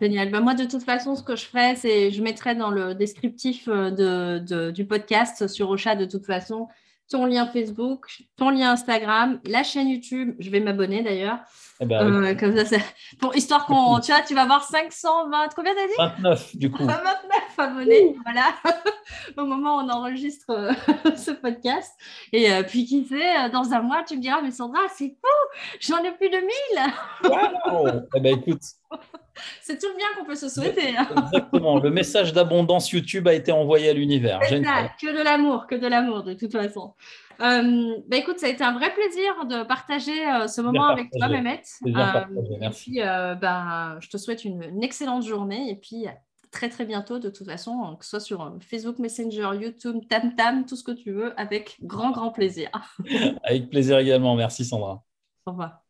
[0.00, 0.30] Génial.
[0.30, 3.68] Ben, moi, de toute façon, ce que je ferai, c'est je mettrai dans le descriptif
[3.68, 3.90] euh,
[4.38, 6.68] de, du podcast sur Ocha, de toute façon,
[7.08, 10.34] ton lien Facebook, ton lien Instagram, la chaîne YouTube.
[10.38, 11.40] Je vais m'abonner d'ailleurs.
[11.82, 12.76] Eh ben, euh, comme ça,
[13.20, 13.98] pour histoire qu'on.
[13.98, 15.48] tu vois, tu vas avoir 520.
[15.56, 16.14] Combien t'as dit?
[16.16, 16.84] 29 du coup.
[16.84, 17.02] 29
[17.58, 18.54] abonnés, voilà.
[19.36, 20.72] Au moment où on enregistre euh,
[21.16, 21.92] ce podcast.
[22.32, 25.98] Et puis qui sait, dans un mois, tu me diras, mais Sandra, c'est fou, j'en
[26.04, 27.32] ai plus de 1000.
[27.72, 28.02] Wow.
[28.14, 28.62] eh ben écoute.
[29.62, 30.96] C'est tout le bien qu'on peut se souhaiter.
[30.96, 31.08] Hein.
[31.24, 31.78] Exactement.
[31.78, 34.40] Le message d'abondance YouTube a été envoyé à l'univers.
[34.40, 36.94] Que de l'amour, que de l'amour, de toute façon.
[37.42, 41.10] Euh, bah, écoute, ça a été un vrai plaisir de partager euh, ce moment avec
[41.10, 41.62] toi, Mehmet.
[41.86, 42.24] Euh,
[42.60, 42.98] merci.
[42.98, 46.06] Et puis, bah, je te souhaite une, excellente journée et puis
[46.50, 50.66] très très bientôt de toute façon, que ce soit sur Facebook Messenger, YouTube, Tam Tam,
[50.66, 52.70] tout ce que tu veux, avec grand grand plaisir.
[53.42, 54.34] avec plaisir également.
[54.36, 55.02] Merci Sandra.
[55.46, 55.81] Au revoir.